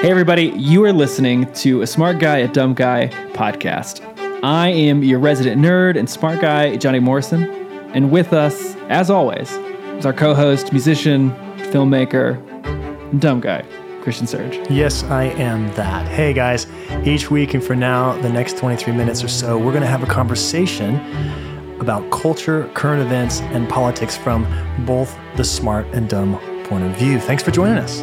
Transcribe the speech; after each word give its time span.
Hey, 0.00 0.12
everybody, 0.12 0.52
you 0.54 0.84
are 0.84 0.92
listening 0.92 1.52
to 1.54 1.82
a 1.82 1.86
Smart 1.86 2.20
Guy, 2.20 2.36
a 2.36 2.46
Dumb 2.46 2.72
Guy 2.72 3.08
podcast. 3.32 4.00
I 4.44 4.68
am 4.68 5.02
your 5.02 5.18
resident 5.18 5.60
nerd 5.60 5.98
and 5.98 6.08
smart 6.08 6.40
guy, 6.40 6.76
Johnny 6.76 7.00
Morrison. 7.00 7.42
And 7.94 8.12
with 8.12 8.32
us, 8.32 8.76
as 8.90 9.10
always, 9.10 9.50
is 9.50 10.06
our 10.06 10.12
co 10.12 10.34
host, 10.34 10.70
musician, 10.70 11.32
filmmaker, 11.72 12.38
dumb 13.18 13.40
guy, 13.40 13.64
Christian 14.00 14.28
Surge. 14.28 14.70
Yes, 14.70 15.02
I 15.02 15.24
am 15.24 15.66
that. 15.72 16.06
Hey 16.06 16.32
guys, 16.32 16.68
each 17.04 17.28
week 17.28 17.54
and 17.54 17.62
for 17.62 17.74
now, 17.74 18.12
the 18.22 18.28
next 18.28 18.56
23 18.56 18.92
minutes 18.92 19.24
or 19.24 19.28
so, 19.28 19.58
we're 19.58 19.72
going 19.72 19.82
to 19.82 19.88
have 19.88 20.04
a 20.04 20.06
conversation 20.06 20.94
about 21.80 22.08
culture, 22.12 22.70
current 22.74 23.02
events, 23.02 23.40
and 23.40 23.68
politics 23.68 24.16
from 24.16 24.46
both 24.86 25.18
the 25.34 25.44
smart 25.44 25.86
and 25.88 26.08
dumb 26.08 26.38
point 26.66 26.84
of 26.84 26.96
view. 26.96 27.18
Thanks 27.18 27.42
for 27.42 27.50
joining 27.50 27.78
us. 27.78 28.00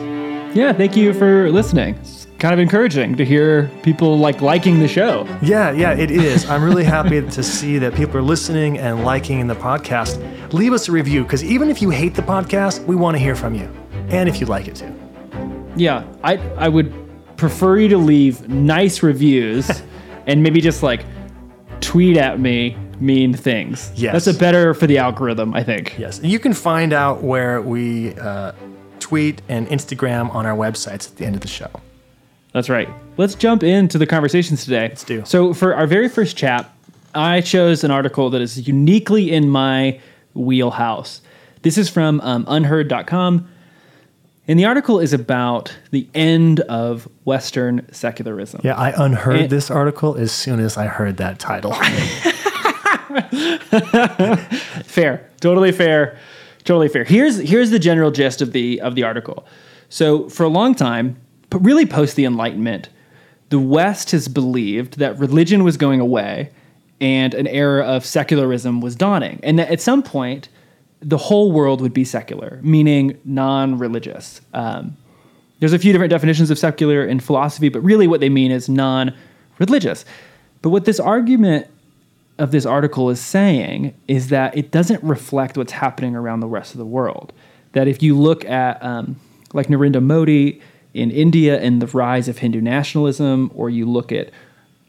Yeah, 0.55 0.71
thank 0.71 0.95
you 0.95 1.13
for 1.13 1.51
listening. 1.51 1.95
It's 1.95 2.27
kind 2.39 2.53
of 2.53 2.59
encouraging 2.59 3.17
to 3.17 3.25
hear 3.25 3.69
people 3.83 4.17
like 4.17 4.39
liking 4.39 4.79
the 4.79 4.87
show. 4.87 5.27
Yeah, 5.41 5.71
yeah, 5.71 5.91
it 5.91 6.09
is. 6.09 6.49
I'm 6.49 6.63
really 6.63 6.85
happy 6.85 7.21
to 7.21 7.43
see 7.43 7.77
that 7.79 7.93
people 7.93 8.15
are 8.15 8.21
listening 8.21 8.77
and 8.77 9.03
liking 9.03 9.45
the 9.47 9.55
podcast. 9.55 10.17
Leave 10.53 10.71
us 10.71 10.87
a 10.87 10.93
review 10.93 11.23
because 11.23 11.43
even 11.43 11.69
if 11.69 11.81
you 11.81 11.89
hate 11.89 12.15
the 12.15 12.21
podcast, 12.21 12.85
we 12.85 12.95
want 12.95 13.15
to 13.15 13.19
hear 13.19 13.35
from 13.35 13.53
you. 13.53 13.69
And 14.07 14.29
if 14.29 14.39
you 14.39 14.45
like 14.45 14.69
it 14.69 14.77
too. 14.77 14.95
Yeah, 15.75 16.05
I 16.23 16.37
I 16.55 16.69
would 16.69 16.93
prefer 17.35 17.77
you 17.77 17.89
to 17.89 17.97
leave 17.97 18.47
nice 18.47 19.03
reviews 19.03 19.69
and 20.25 20.41
maybe 20.41 20.61
just 20.61 20.81
like 20.83 21.03
tweet 21.81 22.15
at 22.15 22.39
me 22.39 22.77
mean 23.01 23.33
things. 23.33 23.91
Yes. 23.93 24.13
That's 24.13 24.37
a 24.37 24.39
better 24.39 24.73
for 24.73 24.87
the 24.87 24.99
algorithm, 24.99 25.53
I 25.53 25.63
think. 25.63 25.99
Yes. 25.99 26.19
And 26.19 26.31
you 26.31 26.39
can 26.39 26.53
find 26.53 26.93
out 26.93 27.23
where 27.23 27.61
we 27.61 28.17
uh, 28.17 28.53
tweet 29.05 29.43
and 29.47 29.67
Instagram 29.67 30.33
on 30.33 30.47
our 30.47 30.57
websites 30.57 31.07
at 31.11 31.17
the 31.17 31.25
end 31.27 31.35
of 31.35 31.41
the 31.41 31.47
show. 31.47 31.69
That's 32.53 32.69
right. 32.69 32.89
Let's 33.17 33.35
jump 33.35 33.61
into 33.61 33.99
the 33.99 34.07
conversations 34.07 34.63
today. 34.63 34.87
Let's 34.87 35.03
do. 35.03 35.21
So 35.25 35.53
for 35.53 35.75
our 35.75 35.85
very 35.85 36.09
first 36.09 36.35
chat, 36.35 36.67
I 37.13 37.41
chose 37.41 37.83
an 37.83 37.91
article 37.91 38.31
that 38.31 38.41
is 38.41 38.67
uniquely 38.67 39.31
in 39.31 39.47
my 39.47 39.99
wheelhouse. 40.33 41.21
This 41.61 41.77
is 41.77 41.87
from 41.87 42.19
um, 42.21 42.45
unherd.com. 42.47 43.47
And 44.47 44.57
the 44.59 44.65
article 44.65 44.99
is 44.99 45.13
about 45.13 45.71
the 45.91 46.07
end 46.15 46.61
of 46.61 47.07
Western 47.25 47.85
secularism. 47.91 48.61
Yeah, 48.63 48.73
I 48.75 48.91
unheard 49.05 49.35
And- 49.41 49.49
this 49.51 49.69
article 49.69 50.15
as 50.15 50.31
soon 50.31 50.59
as 50.59 50.77
I 50.77 50.87
heard 50.87 51.17
that 51.17 51.37
title. 51.37 51.73
fair 54.83 55.29
totally 55.39 55.71
fair 55.71 56.17
totally 56.65 56.89
fair. 56.89 57.03
Here's 57.03 57.37
here's 57.37 57.69
the 57.69 57.79
general 57.79 58.11
gist 58.11 58.41
of 58.41 58.51
the 58.51 58.81
of 58.81 58.95
the 58.95 59.03
article. 59.03 59.45
So 59.89 60.27
for 60.29 60.43
a 60.43 60.49
long 60.49 60.75
time 60.75 61.21
but 61.49 61.59
really 61.59 61.85
post 61.85 62.15
the 62.15 62.25
enlightenment 62.25 62.89
the 63.49 63.59
west 63.59 64.11
has 64.11 64.27
believed 64.27 64.97
that 64.97 65.17
religion 65.19 65.63
was 65.63 65.77
going 65.77 65.99
away 65.99 66.49
and 66.99 67.33
an 67.35 67.47
era 67.47 67.83
of 67.85 68.03
secularism 68.03 68.81
was 68.81 68.95
dawning 68.95 69.39
and 69.43 69.59
that 69.59 69.69
at 69.69 69.79
some 69.79 70.01
point 70.01 70.49
the 71.01 71.17
whole 71.17 71.51
world 71.51 71.81
would 71.81 71.93
be 71.93 72.03
secular 72.03 72.59
meaning 72.63 73.17
non-religious. 73.23 74.41
Um, 74.53 74.97
there's 75.59 75.73
a 75.73 75.79
few 75.79 75.93
different 75.93 76.09
definitions 76.09 76.49
of 76.49 76.57
secular 76.57 77.05
in 77.05 77.19
philosophy 77.19 77.69
but 77.69 77.81
really 77.81 78.07
what 78.07 78.19
they 78.19 78.29
mean 78.29 78.51
is 78.51 78.67
non-religious. 78.67 80.03
But 80.61 80.69
what 80.71 80.85
this 80.85 80.99
argument 80.99 81.67
of 82.37 82.51
this 82.51 82.65
article 82.65 83.09
is 83.09 83.21
saying 83.21 83.93
is 84.07 84.29
that 84.29 84.57
it 84.57 84.71
doesn't 84.71 85.01
reflect 85.03 85.57
what's 85.57 85.71
happening 85.71 86.15
around 86.15 86.41
the 86.41 86.47
rest 86.47 86.73
of 86.73 86.77
the 86.77 86.85
world. 86.85 87.31
That 87.71 87.87
if 87.87 88.03
you 88.03 88.17
look 88.17 88.43
at 88.45 88.81
um, 88.83 89.15
like 89.53 89.67
Narendra 89.67 90.03
Modi 90.03 90.61
in 90.93 91.11
India 91.11 91.59
and 91.59 91.81
the 91.81 91.87
rise 91.87 92.27
of 92.27 92.37
Hindu 92.39 92.61
nationalism, 92.61 93.51
or 93.53 93.69
you 93.69 93.85
look 93.85 94.11
at 94.11 94.31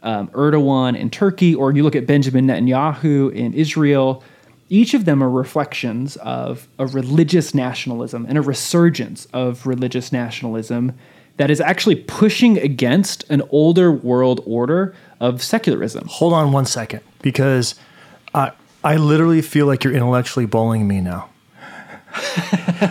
um, 0.02 0.28
Erdogan 0.28 0.96
in 0.96 1.10
Turkey, 1.10 1.54
or 1.54 1.72
you 1.72 1.82
look 1.82 1.96
at 1.96 2.06
Benjamin 2.06 2.46
Netanyahu 2.46 3.32
in 3.32 3.52
Israel, 3.54 4.22
each 4.68 4.94
of 4.94 5.04
them 5.04 5.22
are 5.22 5.30
reflections 5.30 6.16
of 6.16 6.68
a 6.78 6.86
religious 6.86 7.54
nationalism 7.54 8.26
and 8.28 8.36
a 8.36 8.42
resurgence 8.42 9.26
of 9.32 9.66
religious 9.66 10.12
nationalism 10.12 10.92
that 11.36 11.50
is 11.50 11.60
actually 11.60 11.96
pushing 11.96 12.58
against 12.58 13.28
an 13.30 13.42
older 13.50 13.92
world 13.92 14.40
order 14.46 14.94
of 15.20 15.42
secularism. 15.42 16.06
Hold 16.08 16.32
on 16.32 16.52
one 16.52 16.64
second, 16.66 17.00
because 17.22 17.74
I 18.34 18.52
I 18.84 18.96
literally 18.96 19.42
feel 19.42 19.66
like 19.66 19.84
you're 19.84 19.94
intellectually 19.94 20.46
bullying 20.46 20.86
me 20.86 21.00
now. 21.00 21.28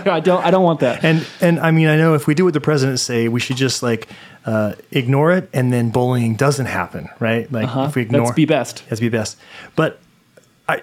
I 0.06 0.20
don't. 0.24 0.44
I 0.46 0.52
don't 0.52 0.64
want 0.64 0.80
that. 0.82 1.04
And 1.04 1.26
and 1.42 1.60
I 1.60 1.72
mean 1.72 1.88
I 1.88 1.98
know 1.98 2.14
if 2.14 2.28
we 2.28 2.36
do 2.36 2.46
what 2.46 2.54
the 2.54 2.62
president 2.62 3.00
say, 3.00 3.28
we 3.28 3.40
should 3.40 3.58
just 3.58 3.82
like 3.82 4.08
uh, 4.46 4.74
ignore 4.92 5.32
it, 5.32 5.50
and 5.54 5.74
then 5.74 5.90
bullying 5.90 6.36
doesn't 6.36 6.68
happen, 6.68 7.10
right? 7.20 7.52
Like 7.52 7.66
Uh-huh. 7.68 7.86
if 7.90 7.96
we 7.96 8.04
ignore, 8.04 8.24
Let's 8.26 8.36
be 8.36 8.46
best. 8.46 8.84
Let's 8.90 9.00
be 9.02 9.10
best. 9.10 9.38
But 9.76 10.00
I 10.68 10.82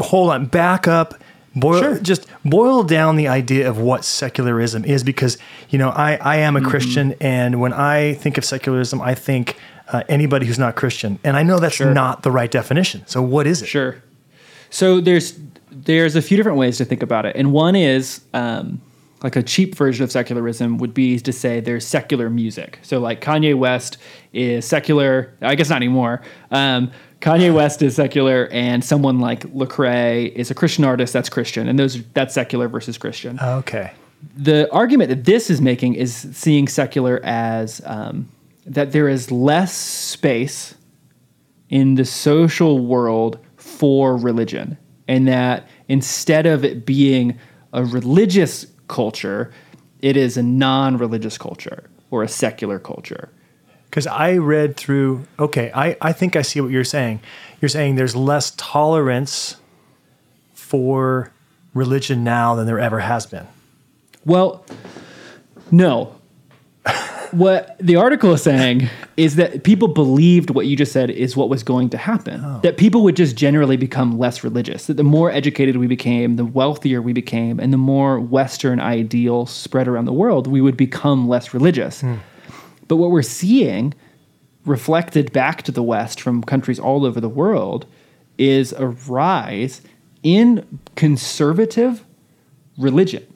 hold 0.00 0.30
on, 0.30 0.46
back 0.46 0.86
up. 0.88 1.14
Boil, 1.58 1.80
Sure. 1.80 1.98
just 2.00 2.26
boil 2.44 2.82
down 2.82 3.16
the 3.16 3.28
idea 3.28 3.66
of 3.66 3.78
what 3.78 4.04
secularism 4.04 4.84
is 4.84 5.02
because 5.02 5.38
you 5.70 5.78
know 5.78 5.88
I, 5.88 6.16
I 6.16 6.36
am 6.36 6.54
a 6.56 6.60
Mm-hmm. 6.60 6.68
Christian 6.68 7.14
and 7.18 7.58
when 7.62 7.72
I 7.72 8.12
think 8.14 8.36
of 8.36 8.44
secularism 8.44 9.00
I 9.00 9.14
think 9.14 9.56
uh, 9.88 10.02
anybody 10.08 10.46
who's 10.46 10.58
not 10.58 10.76
Christian 10.76 11.18
and 11.24 11.36
I 11.36 11.42
know 11.42 11.58
that's 11.58 11.76
Sure. 11.76 11.92
not 11.92 12.22
the 12.22 12.30
right 12.30 12.50
definition 12.50 13.04
so 13.06 13.22
what 13.22 13.46
is 13.46 13.62
it 13.62 13.66
Sure. 13.66 14.02
So 14.70 15.00
there's 15.00 15.38
there's 15.70 16.16
a 16.16 16.22
few 16.22 16.36
different 16.36 16.58
ways 16.58 16.78
to 16.78 16.84
think 16.84 17.02
about 17.02 17.26
it, 17.26 17.36
and 17.36 17.52
one 17.52 17.76
is 17.76 18.22
um, 18.34 18.80
like 19.22 19.36
a 19.36 19.42
cheap 19.42 19.74
version 19.74 20.04
of 20.04 20.10
secularism 20.10 20.78
would 20.78 20.94
be 20.94 21.18
to 21.18 21.32
say 21.32 21.60
there's 21.60 21.86
secular 21.86 22.30
music. 22.30 22.78
So 22.82 22.98
like 22.98 23.20
Kanye 23.20 23.54
West 23.56 23.98
is 24.32 24.66
secular. 24.66 25.34
I 25.42 25.54
guess 25.54 25.68
not 25.68 25.76
anymore. 25.76 26.22
Um, 26.50 26.90
Kanye 27.20 27.54
West 27.54 27.82
is 27.82 27.96
secular, 27.96 28.48
and 28.52 28.84
someone 28.84 29.20
like 29.20 29.40
Lecrae 29.54 30.32
is 30.32 30.50
a 30.50 30.54
Christian 30.54 30.84
artist. 30.84 31.12
That's 31.12 31.28
Christian, 31.28 31.68
and 31.68 31.78
those 31.78 32.02
that's 32.12 32.34
secular 32.34 32.68
versus 32.68 32.98
Christian. 32.98 33.38
okay 33.40 33.92
the 34.34 34.70
argument 34.72 35.10
that 35.10 35.24
this 35.24 35.50
is 35.50 35.60
making 35.60 35.94
is 35.94 36.14
seeing 36.32 36.66
secular 36.68 37.20
as 37.22 37.80
um, 37.84 38.28
that 38.66 38.92
there 38.92 39.08
is 39.08 39.30
less 39.30 39.72
space 39.74 40.74
in 41.68 41.94
the 41.94 42.04
social 42.04 42.84
world 42.84 43.38
for 43.56 44.16
religion, 44.16 44.76
and 45.08 45.26
that 45.28 45.68
instead 45.88 46.46
of 46.46 46.64
it 46.64 46.84
being 46.86 47.38
a 47.72 47.84
religious 47.84 48.66
culture, 48.88 49.52
it 50.00 50.16
is 50.16 50.36
a 50.36 50.42
non 50.42 50.96
religious 50.98 51.38
culture 51.38 51.88
or 52.10 52.22
a 52.22 52.28
secular 52.28 52.78
culture. 52.78 53.28
because 53.90 54.06
I 54.06 54.36
read 54.36 54.76
through 54.76 55.26
okay 55.38 55.70
I, 55.74 55.96
I 56.00 56.12
think 56.12 56.36
I 56.36 56.42
see 56.42 56.60
what 56.60 56.70
you're 56.70 56.84
saying 56.84 57.20
you're 57.60 57.68
saying 57.68 57.96
there's 57.96 58.14
less 58.14 58.52
tolerance 58.56 59.56
for 60.54 61.32
religion 61.74 62.22
now 62.24 62.54
than 62.54 62.66
there 62.66 62.78
ever 62.78 63.00
has 63.00 63.26
been 63.26 63.46
Well, 64.24 64.64
no. 65.70 66.14
What 67.36 67.76
the 67.78 67.96
article 67.96 68.32
is 68.32 68.42
saying 68.42 68.88
is 69.16 69.36
that 69.36 69.62
people 69.62 69.88
believed 69.88 70.50
what 70.50 70.66
you 70.66 70.76
just 70.76 70.92
said 70.92 71.10
is 71.10 71.36
what 71.36 71.48
was 71.48 71.62
going 71.62 71.90
to 71.90 71.98
happen. 71.98 72.40
Oh. 72.42 72.60
That 72.62 72.76
people 72.76 73.02
would 73.02 73.16
just 73.16 73.36
generally 73.36 73.76
become 73.76 74.18
less 74.18 74.42
religious. 74.42 74.86
That 74.86 74.96
the 74.96 75.04
more 75.04 75.30
educated 75.30 75.76
we 75.76 75.86
became, 75.86 76.36
the 76.36 76.44
wealthier 76.44 77.02
we 77.02 77.12
became, 77.12 77.60
and 77.60 77.72
the 77.72 77.78
more 77.78 78.18
Western 78.18 78.80
ideals 78.80 79.50
spread 79.50 79.86
around 79.86 80.06
the 80.06 80.12
world, 80.12 80.46
we 80.46 80.60
would 80.60 80.76
become 80.76 81.28
less 81.28 81.52
religious. 81.52 82.00
Hmm. 82.00 82.16
But 82.88 82.96
what 82.96 83.10
we're 83.10 83.22
seeing 83.22 83.94
reflected 84.64 85.32
back 85.32 85.62
to 85.62 85.72
the 85.72 85.82
West 85.82 86.20
from 86.20 86.42
countries 86.42 86.78
all 86.78 87.04
over 87.04 87.20
the 87.20 87.28
world 87.28 87.86
is 88.38 88.72
a 88.72 88.88
rise 88.88 89.82
in 90.22 90.80
conservative 90.96 92.04
religion. 92.78 93.26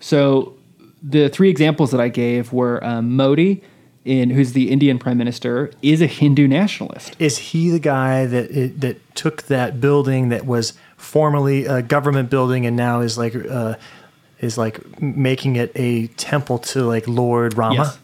So 0.00 0.56
the 1.02 1.28
three 1.28 1.50
examples 1.50 1.90
that 1.90 2.00
I 2.00 2.08
gave 2.08 2.52
were 2.52 2.82
um, 2.84 3.16
Modi, 3.16 3.62
in 4.04 4.30
who's 4.30 4.52
the 4.52 4.70
Indian 4.70 4.98
prime 4.98 5.18
minister, 5.18 5.70
is 5.82 6.00
a 6.00 6.06
Hindu 6.06 6.46
nationalist. 6.46 7.16
Is 7.18 7.38
he 7.38 7.70
the 7.70 7.78
guy 7.78 8.26
that 8.26 8.50
it, 8.50 8.80
that 8.80 9.14
took 9.14 9.44
that 9.44 9.80
building 9.80 10.28
that 10.28 10.46
was 10.46 10.74
formerly 10.96 11.66
a 11.66 11.82
government 11.82 12.30
building 12.30 12.66
and 12.66 12.76
now 12.76 13.00
is 13.00 13.18
like 13.18 13.34
uh, 13.34 13.74
is 14.40 14.56
like 14.56 15.00
making 15.00 15.56
it 15.56 15.72
a 15.74 16.06
temple 16.08 16.58
to 16.58 16.84
like 16.84 17.06
Lord 17.08 17.56
Rama? 17.56 17.74
Yes. 17.74 17.98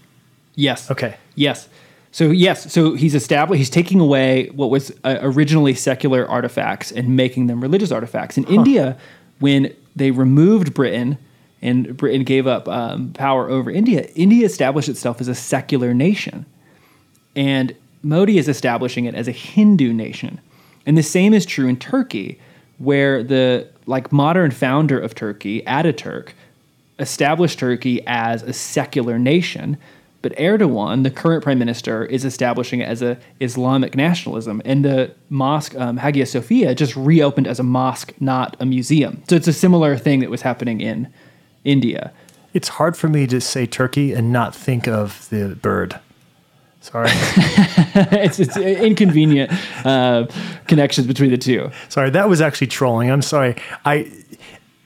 Yes. 0.55 0.91
Okay. 0.91 1.17
Yes. 1.35 1.69
So 2.11 2.31
yes, 2.31 2.73
so 2.73 2.95
he's 2.95 3.15
established. 3.15 3.59
He's 3.59 3.71
taking 3.71 4.01
away 4.01 4.49
what 4.49 4.71
was 4.71 4.91
uh, 5.05 5.19
originally 5.21 5.75
secular 5.75 6.27
artifacts 6.27 6.91
and 6.91 7.17
making 7.17 7.47
them 7.49 7.61
religious 7.61 7.93
artifacts. 7.93 8.39
In 8.39 8.45
India, 8.45 8.97
when 9.41 9.75
they 9.95 10.11
removed 10.11 10.75
Britain 10.75 11.19
and 11.61 11.97
Britain 11.97 12.25
gave 12.25 12.47
up 12.47 12.69
um, 12.69 13.13
power 13.13 13.49
over 13.49 13.71
India, 13.71 14.09
India 14.15 14.47
established 14.47 14.89
itself 14.89 15.21
as 15.21 15.29
a 15.29 15.35
secular 15.35 15.93
nation, 15.93 16.47
and 17.35 17.75
Modi 18.03 18.39
is 18.39 18.49
establishing 18.49 19.07
it 19.07 19.15
as 19.15 19.29
a 19.29 19.33
Hindu 19.33 19.93
nation. 19.93 20.41
And 20.87 20.97
the 20.97 21.03
same 21.03 21.35
is 21.35 21.45
true 21.45 21.69
in 21.69 21.77
Turkey, 21.77 22.39
where 22.79 23.25
the 23.25 23.67
like 23.87 24.13
modern 24.13 24.51
founder 24.53 24.99
of 24.99 25.15
Turkey, 25.15 25.63
Ataturk, 25.63 26.31
established 26.99 27.59
Turkey 27.59 28.01
as 28.07 28.43
a 28.43 28.53
secular 28.53 29.19
nation, 29.19 29.77
But 30.21 30.37
Erdogan, 30.37 31.05
the 31.05 31.11
current 31.11 31.45
prime 31.45 31.59
minister, 31.59 32.05
is 32.05 32.25
establishing 32.25 32.81
it 32.81 32.89
as 32.89 33.03
a 33.03 33.19
Islamic 33.41 33.95
nationalism, 33.95 34.61
and 34.65 34.85
the 34.85 35.13
mosque 35.31 35.77
um, 35.77 35.97
Hagia 35.97 36.27
Sophia 36.27 36.75
just 36.75 36.97
reopened 36.97 37.47
as 37.47 37.61
a 37.61 37.63
mosque, 37.63 38.13
not 38.21 38.57
a 38.59 38.67
museum. 38.67 39.23
So 39.29 39.37
it's 39.37 39.47
a 39.47 39.53
similar 39.53 39.97
thing 39.97 40.21
that 40.21 40.31
was 40.31 40.43
happening 40.43 40.81
in 40.81 41.13
India. 41.65 42.13
It's 42.55 42.69
hard 42.69 42.97
for 42.97 43.09
me 43.09 43.27
to 43.27 43.41
say 43.41 43.67
turkey 43.67 44.13
and 44.13 44.33
not 44.33 44.55
think 44.55 44.89
of 44.89 45.29
the 45.31 45.55
bird. 45.55 46.01
Sorry. 46.81 47.09
it's, 47.13 48.39
it's 48.39 48.57
inconvenient 48.57 49.53
uh, 49.85 50.27
connections 50.67 51.07
between 51.07 51.31
the 51.31 51.39
two. 51.39 51.71
Sorry, 51.89 52.11
that 52.11 52.29
was 52.29 52.41
actually 52.41 52.69
trolling. 52.69 53.11
I'm 53.11 53.23
sorry. 53.23 53.57
I 53.85 54.11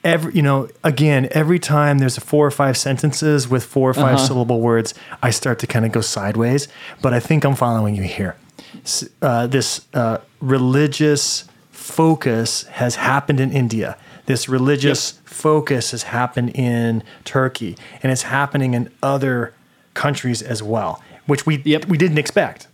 every 0.04 0.34
you 0.34 0.42
know 0.42 0.68
again 0.82 1.28
every 1.30 1.58
time 1.58 1.98
there's 1.98 2.18
four 2.18 2.44
or 2.46 2.50
five 2.50 2.76
sentences 2.76 3.48
with 3.48 3.62
four 3.64 3.90
or 3.90 3.94
5 3.94 4.20
syllable 4.20 4.60
words, 4.60 4.94
I 5.22 5.30
start 5.30 5.58
to 5.60 5.66
kind 5.66 5.84
of 5.84 5.92
go 5.92 6.00
sideways. 6.00 6.68
But 7.00 7.14
I 7.14 7.20
think 7.20 7.44
I'm 7.44 7.54
following 7.54 7.94
you 7.94 8.02
here. 8.02 8.36
Uh, 9.20 9.46
this 9.46 9.86
uh, 9.94 10.18
religious 10.40 11.44
focus 11.70 12.64
has 12.64 12.96
happened 12.96 13.38
in 13.38 13.52
India. 13.52 13.96
This 14.26 14.48
religious 14.48 15.12
focus 15.24 15.90
has 15.90 16.04
happened 16.04 16.50
in 16.54 17.02
Turkey, 17.24 17.76
and 18.02 18.12
it's 18.12 18.22
happening 18.22 18.74
in 18.74 18.90
other 19.02 19.52
countries 19.94 20.42
as 20.42 20.62
well, 20.62 21.02
which 21.26 21.44
we 21.44 21.60
Yep. 21.64 21.86
we 21.86 21.98
didn't 21.98 22.18
expect. 22.18 22.68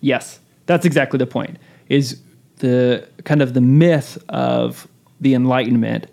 Yes, 0.00 0.40
that's 0.66 0.84
exactly 0.84 1.18
the 1.18 1.26
point. 1.26 1.58
Is 1.88 2.20
the 2.56 3.06
kind 3.24 3.42
of 3.42 3.54
the 3.54 3.60
myth 3.60 4.22
of 4.28 4.88
the 5.20 5.34
Enlightenment 5.34 6.08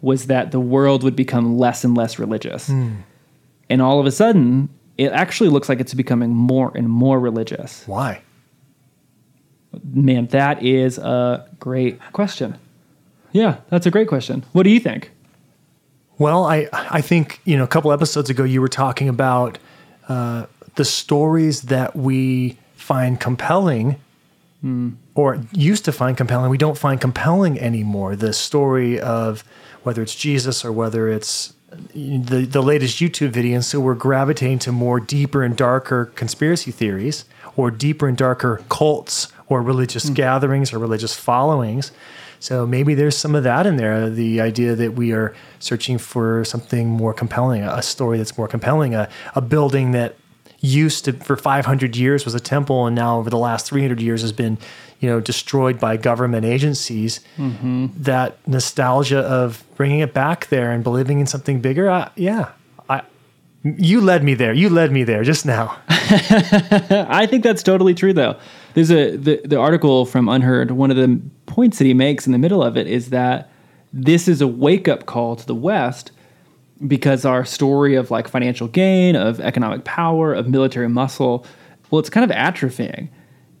was 0.00 0.26
that 0.26 0.50
the 0.50 0.60
world 0.60 1.02
would 1.02 1.16
become 1.16 1.58
less 1.58 1.84
and 1.84 1.96
less 1.96 2.18
religious, 2.18 2.68
hmm. 2.68 2.90
and 3.68 3.82
all 3.82 3.98
of 4.00 4.06
a 4.06 4.10
sudden, 4.12 4.68
it 4.98 5.10
actually 5.12 5.50
looks 5.50 5.68
like 5.68 5.80
it's 5.80 5.94
becoming 5.94 6.30
more 6.30 6.72
and 6.74 6.88
more 6.88 7.18
religious. 7.18 7.82
Why? 7.86 8.22
Man, 9.92 10.26
that 10.28 10.62
is 10.62 10.98
a 10.98 11.48
great 11.58 11.98
question. 12.12 12.58
Yeah, 13.32 13.56
that's 13.70 13.86
a 13.86 13.90
great 13.90 14.08
question. 14.08 14.44
What 14.52 14.62
do 14.64 14.70
you 14.70 14.80
think? 14.80 15.10
Well, 16.18 16.44
I 16.44 16.68
I 16.72 17.00
think 17.00 17.40
you 17.44 17.56
know 17.56 17.64
a 17.64 17.68
couple 17.68 17.92
episodes 17.92 18.30
ago 18.30 18.44
you 18.44 18.60
were 18.60 18.68
talking 18.68 19.08
about 19.08 19.58
uh, 20.08 20.46
the 20.74 20.84
stories 20.84 21.62
that 21.62 21.96
we 21.96 22.56
find 22.74 23.18
compelling, 23.18 23.96
hmm. 24.60 24.90
or 25.14 25.40
used 25.52 25.84
to 25.86 25.92
find 25.92 26.16
compelling. 26.16 26.50
We 26.50 26.58
don't 26.58 26.78
find 26.78 27.00
compelling 27.00 27.58
anymore. 27.58 28.14
The 28.16 28.32
story 28.32 29.00
of 29.00 29.42
whether 29.82 30.02
it's 30.02 30.14
Jesus 30.14 30.64
or 30.64 30.70
whether 30.70 31.08
it's 31.08 31.54
uh, 31.72 31.76
the 31.94 32.46
the 32.48 32.62
latest 32.62 32.98
YouTube 32.98 33.30
video, 33.30 33.54
and 33.56 33.64
so 33.64 33.80
we're 33.80 33.94
gravitating 33.94 34.58
to 34.60 34.72
more 34.72 35.00
deeper 35.00 35.42
and 35.42 35.56
darker 35.56 36.06
conspiracy 36.14 36.70
theories, 36.70 37.24
or 37.56 37.70
deeper 37.70 38.06
and 38.06 38.18
darker 38.18 38.62
cults, 38.68 39.28
or 39.48 39.62
religious 39.62 40.08
hmm. 40.08 40.14
gatherings, 40.14 40.72
or 40.72 40.78
religious 40.78 41.14
followings. 41.14 41.90
So 42.42 42.66
maybe 42.66 42.94
there's 42.94 43.16
some 43.16 43.36
of 43.36 43.44
that 43.44 43.68
in 43.68 43.76
there. 43.76 44.10
The 44.10 44.40
idea 44.40 44.74
that 44.74 44.94
we 44.94 45.12
are 45.12 45.32
searching 45.60 45.96
for 45.96 46.44
something 46.44 46.88
more 46.88 47.14
compelling, 47.14 47.62
a 47.62 47.82
story 47.82 48.18
that's 48.18 48.36
more 48.36 48.48
compelling, 48.48 48.96
a, 48.96 49.08
a 49.36 49.40
building 49.40 49.92
that 49.92 50.16
used 50.58 51.04
to 51.04 51.12
for 51.12 51.36
500 51.36 51.96
years 51.96 52.24
was 52.24 52.34
a 52.34 52.40
temple, 52.40 52.84
and 52.86 52.96
now 52.96 53.18
over 53.18 53.30
the 53.30 53.38
last 53.38 53.68
300 53.68 54.00
years 54.00 54.22
has 54.22 54.32
been, 54.32 54.58
you 54.98 55.08
know, 55.08 55.20
destroyed 55.20 55.78
by 55.78 55.96
government 55.96 56.44
agencies. 56.44 57.20
Mm-hmm. 57.36 57.86
That 57.96 58.36
nostalgia 58.48 59.20
of 59.20 59.62
bringing 59.76 60.00
it 60.00 60.12
back 60.12 60.48
there 60.48 60.72
and 60.72 60.82
believing 60.82 61.20
in 61.20 61.28
something 61.28 61.60
bigger. 61.60 61.88
I, 61.88 62.10
yeah, 62.16 62.50
I. 62.90 63.02
You 63.62 64.00
led 64.00 64.24
me 64.24 64.34
there. 64.34 64.52
You 64.52 64.68
led 64.68 64.90
me 64.90 65.04
there 65.04 65.22
just 65.22 65.46
now. 65.46 65.78
I 65.88 67.28
think 67.30 67.44
that's 67.44 67.62
totally 67.62 67.94
true, 67.94 68.12
though. 68.12 68.36
There's 68.74 68.90
a 68.90 69.16
the, 69.16 69.40
the 69.44 69.58
article 69.58 70.06
from 70.06 70.26
UnHerd. 70.26 70.70
One 70.70 70.90
of 70.90 70.96
the 70.96 71.20
points 71.46 71.78
that 71.78 71.84
he 71.84 71.94
makes 71.94 72.26
in 72.26 72.32
the 72.32 72.38
middle 72.38 72.62
of 72.62 72.76
it 72.76 72.86
is 72.86 73.10
that 73.10 73.50
this 73.92 74.28
is 74.28 74.40
a 74.40 74.46
wake 74.48 74.88
up 74.88 75.06
call 75.06 75.36
to 75.36 75.46
the 75.46 75.54
West 75.54 76.12
because 76.86 77.24
our 77.24 77.44
story 77.44 77.94
of 77.94 78.10
like 78.10 78.28
financial 78.28 78.68
gain, 78.68 79.14
of 79.14 79.40
economic 79.40 79.84
power, 79.84 80.32
of 80.32 80.48
military 80.48 80.88
muscle, 80.88 81.46
well, 81.90 81.98
it's 81.98 82.10
kind 82.10 82.28
of 82.28 82.36
atrophying. 82.36 83.08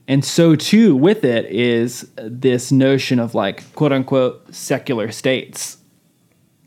And 0.08 0.24
so 0.24 0.56
too 0.56 0.96
with 0.96 1.24
it 1.24 1.46
is 1.46 2.10
this 2.16 2.72
notion 2.72 3.18
of 3.18 3.34
like 3.34 3.72
quote 3.74 3.92
unquote 3.92 4.54
secular 4.54 5.12
states. 5.12 5.78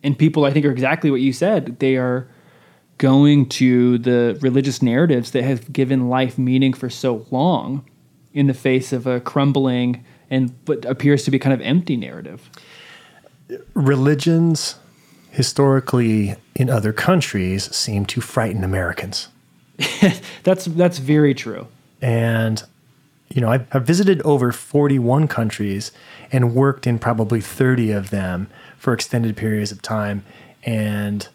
And 0.04 0.18
people 0.18 0.46
I 0.46 0.52
think 0.52 0.66
are 0.66 0.72
exactly 0.72 1.10
what 1.10 1.22
you 1.22 1.34
said. 1.34 1.80
They 1.80 1.98
are 1.98 2.30
going 2.98 3.50
to 3.50 3.98
the 3.98 4.38
religious 4.42 4.82
narratives 4.82 5.32
that 5.32 5.44
have 5.44 5.74
given 5.74 6.08
life 6.08 6.38
meaning 6.38 6.72
for 6.72 6.90
so 6.90 7.26
long 7.32 7.84
in 8.36 8.46
the 8.46 8.54
face 8.54 8.94
of 8.94 9.08
a 9.08 9.20
crumbling 9.20 10.06
and 10.30 10.54
what 10.66 10.86
appears 10.86 11.24
to 11.24 11.32
be 11.32 11.40
kind 11.40 11.54
of 11.54 11.62
empty 11.62 11.98
narrative. 11.98 12.50
Religions 13.74 14.76
historically 15.32 16.36
in 16.56 16.70
other 16.70 16.94
countries 16.94 17.74
seem 17.76 18.06
to 18.06 18.22
frighten 18.22 18.64
Americans. 18.64 19.30
That's 20.44 20.66
that's 20.66 21.00
very 21.00 21.34
true. 21.34 21.68
And, 22.02 22.64
you 23.30 23.42
know, 23.42 23.50
I've, 23.50 23.68
I've 23.74 23.86
visited 23.86 24.22
over 24.22 24.54
41 24.54 25.28
countries 25.28 25.92
and 26.32 26.56
worked 26.56 26.88
in 26.88 27.00
probably 27.00 27.42
30 27.42 27.92
of 27.92 28.10
them 28.10 28.48
for 28.78 28.94
extended 28.94 29.36
periods 29.36 29.72
of 29.72 29.82
time. 29.82 30.24
And 30.64 31.28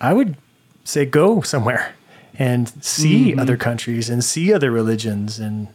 I 0.00 0.14
would 0.14 0.36
say 0.84 1.04
go 1.04 1.42
somewhere 1.42 1.94
and 2.38 2.72
see 2.82 3.32
mm-hmm. 3.32 3.40
other 3.40 3.56
countries 3.56 4.08
and 4.08 4.24
see 4.24 4.52
other 4.52 4.70
religions. 4.70 5.38
And 5.38 5.68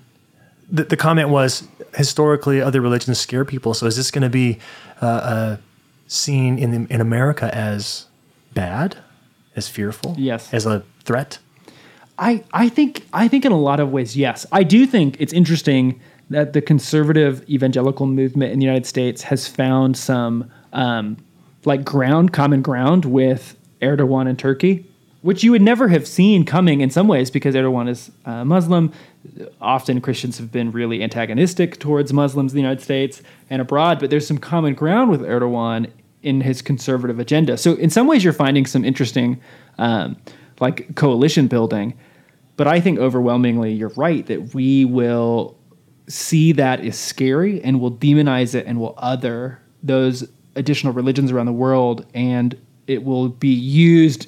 the, 0.69 0.83
the 0.83 0.97
comment 0.97 1.29
was 1.29 1.67
historically, 1.95 2.61
other 2.61 2.81
religions 2.81 3.19
scare 3.19 3.45
people. 3.45 3.73
So 3.73 3.85
is 3.85 3.95
this 3.95 4.11
going 4.11 4.23
to 4.23 4.29
be 4.29 4.59
uh, 5.01 5.05
uh, 5.05 5.57
seen 6.07 6.57
in, 6.57 6.71
the, 6.85 6.93
in 6.93 7.01
America 7.01 7.53
as 7.55 8.07
bad, 8.53 8.97
as 9.55 9.67
fearful, 9.67 10.15
Yes. 10.17 10.53
as 10.53 10.65
a 10.65 10.83
threat? 11.03 11.39
I, 12.19 12.43
I 12.51 12.67
think 12.69 13.05
I 13.13 13.27
think 13.27 13.45
in 13.45 13.51
a 13.51 13.59
lot 13.59 13.79
of 13.79 13.91
ways, 13.91 14.17
yes. 14.17 14.45
I 14.51 14.63
do 14.63 14.87
think 14.87 15.17
it's 15.19 15.33
interesting 15.33 15.99
that 16.31 16.53
the 16.53 16.61
conservative 16.61 17.47
evangelical 17.47 18.07
movement 18.07 18.51
in 18.51 18.59
the 18.59 18.65
United 18.65 18.87
States 18.87 19.21
has 19.23 19.47
found 19.47 19.95
some 19.95 20.49
um, 20.73 21.17
like 21.65 21.85
ground, 21.85 22.33
common 22.33 22.61
ground 22.63 23.05
with 23.05 23.55
Erdogan 23.83 24.27
and 24.27 24.37
Turkey, 24.39 24.83
which 25.21 25.43
you 25.43 25.51
would 25.51 25.61
never 25.61 25.89
have 25.89 26.07
seen 26.07 26.43
coming 26.43 26.81
in 26.81 26.89
some 26.89 27.07
ways 27.07 27.29
because 27.29 27.53
Erdogan 27.53 27.87
is 27.87 28.09
uh, 28.25 28.43
Muslim. 28.43 28.91
Often 29.61 30.01
Christians 30.01 30.37
have 30.37 30.51
been 30.51 30.71
really 30.71 31.03
antagonistic 31.03 31.79
towards 31.79 32.13
Muslims 32.13 32.53
in 32.53 32.55
the 32.55 32.61
United 32.61 32.81
States 32.83 33.21
and 33.49 33.61
abroad, 33.61 33.99
but 33.99 34.09
there's 34.09 34.27
some 34.27 34.37
common 34.37 34.73
ground 34.73 35.09
with 35.09 35.21
Erdogan 35.21 35.89
in 36.23 36.41
his 36.41 36.61
conservative 36.61 37.19
agenda. 37.19 37.57
So 37.57 37.73
in 37.73 37.89
some 37.89 38.07
ways, 38.07 38.23
you're 38.23 38.33
finding 38.33 38.65
some 38.65 38.83
interesting 38.83 39.39
um, 39.77 40.17
like 40.59 40.95
coalition 40.95 41.47
building. 41.47 41.97
But 42.55 42.67
I 42.67 42.79
think 42.79 42.97
overwhelmingly, 42.99 43.73
you're 43.73 43.93
right 43.95 44.25
that 44.25 44.55
we 44.55 44.83
will 44.83 45.57
see 46.07 46.53
that 46.53 46.79
as 46.81 46.97
scary 46.97 47.61
and 47.61 47.79
will 47.79 47.91
demonize 47.91 48.55
it 48.55 48.65
and 48.65 48.79
will 48.79 48.95
other 48.97 49.61
those 49.83 50.27
additional 50.55 50.91
religions 50.91 51.31
around 51.31 51.45
the 51.45 51.53
world, 51.53 52.05
and 52.15 52.59
it 52.87 53.03
will 53.03 53.29
be 53.29 53.53
used 53.53 54.27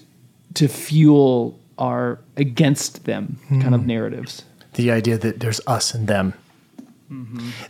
to 0.54 0.68
fuel 0.68 1.60
our 1.80 2.20
against 2.38 3.06
them 3.06 3.40
kind 3.62 3.74
of 3.74 3.86
narratives. 3.88 4.44
The 4.80 4.92
idea 4.92 5.18
that 5.18 5.42
there's 5.42 5.60
us 5.68 5.94
and 5.94 6.08
them. 6.08 6.34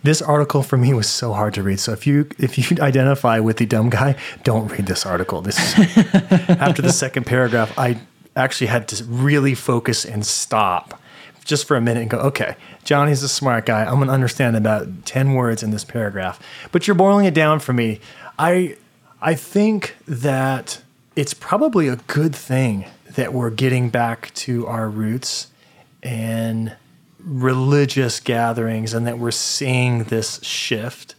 This 0.03 0.21
article 0.21 0.61
for 0.61 0.77
me 0.77 0.93
was 0.93 1.07
so 1.07 1.33
hard 1.33 1.55
to 1.55 1.63
read. 1.63 1.79
So 1.79 1.91
if 1.91 2.05
you 2.05 2.29
if 2.37 2.57
you 2.57 2.77
identify 2.81 3.39
with 3.39 3.57
the 3.57 3.65
dumb 3.65 3.89
guy, 3.89 4.15
don't 4.43 4.67
read 4.67 4.85
this 4.85 5.05
article. 5.05 5.41
This 5.41 5.57
is, 5.57 5.97
after 6.49 6.81
the 6.81 6.91
second 6.91 7.25
paragraph, 7.25 7.73
I 7.77 7.99
actually 8.35 8.67
had 8.67 8.87
to 8.89 9.03
really 9.05 9.55
focus 9.55 10.05
and 10.05 10.23
stop 10.25 11.01
just 11.45 11.65
for 11.65 11.75
a 11.75 11.81
minute 11.81 12.01
and 12.01 12.11
go, 12.11 12.19
okay, 12.19 12.55
Johnny's 12.83 13.23
a 13.23 13.29
smart 13.29 13.65
guy. 13.65 13.85
I'm 13.85 13.97
gonna 13.97 14.11
understand 14.11 14.55
about 14.55 15.05
ten 15.05 15.33
words 15.33 15.63
in 15.63 15.71
this 15.71 15.85
paragraph, 15.85 16.39
but 16.71 16.85
you're 16.85 16.95
boiling 16.95 17.25
it 17.25 17.33
down 17.33 17.59
for 17.59 17.73
me. 17.73 18.01
I 18.37 18.75
I 19.21 19.33
think 19.33 19.95
that 20.05 20.81
it's 21.15 21.33
probably 21.33 21.87
a 21.87 21.95
good 21.95 22.35
thing 22.35 22.85
that 23.15 23.33
we're 23.33 23.49
getting 23.49 23.89
back 23.89 24.31
to 24.35 24.67
our 24.67 24.89
roots 24.89 25.47
and 26.03 26.75
religious 27.19 28.19
gatherings 28.19 28.93
and 28.93 29.05
that 29.05 29.19
we're 29.19 29.31
seeing 29.31 30.05
this 30.05 30.41
shift. 30.43 31.15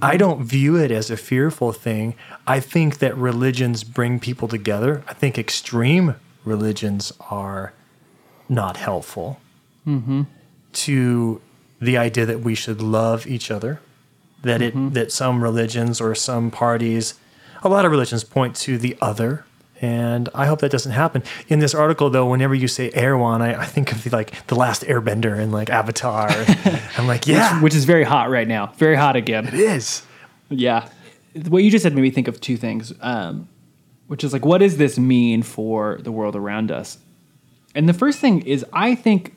I 0.00 0.16
don't 0.16 0.44
view 0.44 0.76
it 0.76 0.90
as 0.90 1.10
a 1.10 1.16
fearful 1.16 1.72
thing. 1.72 2.14
I 2.46 2.60
think 2.60 2.98
that 2.98 3.16
religions 3.16 3.84
bring 3.84 4.20
people 4.20 4.48
together. 4.48 5.04
I 5.08 5.14
think 5.14 5.36
extreme 5.36 6.14
religions 6.44 7.12
are 7.28 7.72
not 8.48 8.76
helpful 8.76 9.40
mm-hmm. 9.86 10.22
to 10.72 11.40
the 11.80 11.98
idea 11.98 12.24
that 12.24 12.40
we 12.40 12.54
should 12.54 12.80
love 12.80 13.26
each 13.26 13.50
other. 13.50 13.80
That 14.42 14.62
it 14.62 14.74
mm-hmm. 14.74 14.90
that 14.90 15.10
some 15.10 15.42
religions 15.42 16.00
or 16.00 16.14
some 16.14 16.50
parties, 16.50 17.14
a 17.62 17.68
lot 17.68 17.84
of 17.84 17.90
religions 17.90 18.24
point 18.24 18.54
to 18.56 18.78
the 18.78 18.96
other 19.00 19.44
And 19.80 20.28
I 20.34 20.46
hope 20.46 20.60
that 20.60 20.70
doesn't 20.70 20.92
happen. 20.92 21.22
In 21.48 21.58
this 21.58 21.74
article, 21.74 22.08
though, 22.08 22.26
whenever 22.26 22.54
you 22.54 22.68
say 22.68 22.90
Erewhon, 22.92 23.42
I, 23.42 23.62
I 23.62 23.66
think 23.66 23.92
of 23.92 24.02
the, 24.04 24.10
like 24.10 24.46
the 24.46 24.54
last 24.54 24.82
Airbender 24.82 25.38
and 25.38 25.52
like 25.52 25.68
Avatar. 25.68 26.28
I'm 26.96 27.06
like, 27.06 27.26
yeah, 27.26 27.60
which 27.60 27.74
is 27.74 27.84
very 27.84 28.04
hot 28.04 28.30
right 28.30 28.48
now. 28.48 28.72
Very 28.76 28.96
hot 28.96 29.16
again. 29.16 29.48
it 29.48 29.54
is. 29.54 30.02
Yeah. 30.48 30.88
What 31.48 31.64
you 31.64 31.70
just 31.70 31.82
said 31.82 31.94
made 31.94 32.02
me 32.02 32.10
think 32.10 32.28
of 32.28 32.40
two 32.40 32.56
things, 32.56 32.92
um, 33.00 33.48
which 34.06 34.22
is 34.22 34.32
like, 34.32 34.44
what 34.44 34.58
does 34.58 34.76
this 34.76 34.98
mean 34.98 35.42
for 35.42 35.98
the 36.02 36.12
world 36.12 36.36
around 36.36 36.70
us? 36.70 36.98
And 37.74 37.88
the 37.88 37.94
first 37.94 38.20
thing 38.20 38.42
is, 38.42 38.64
I 38.72 38.94
think 38.94 39.34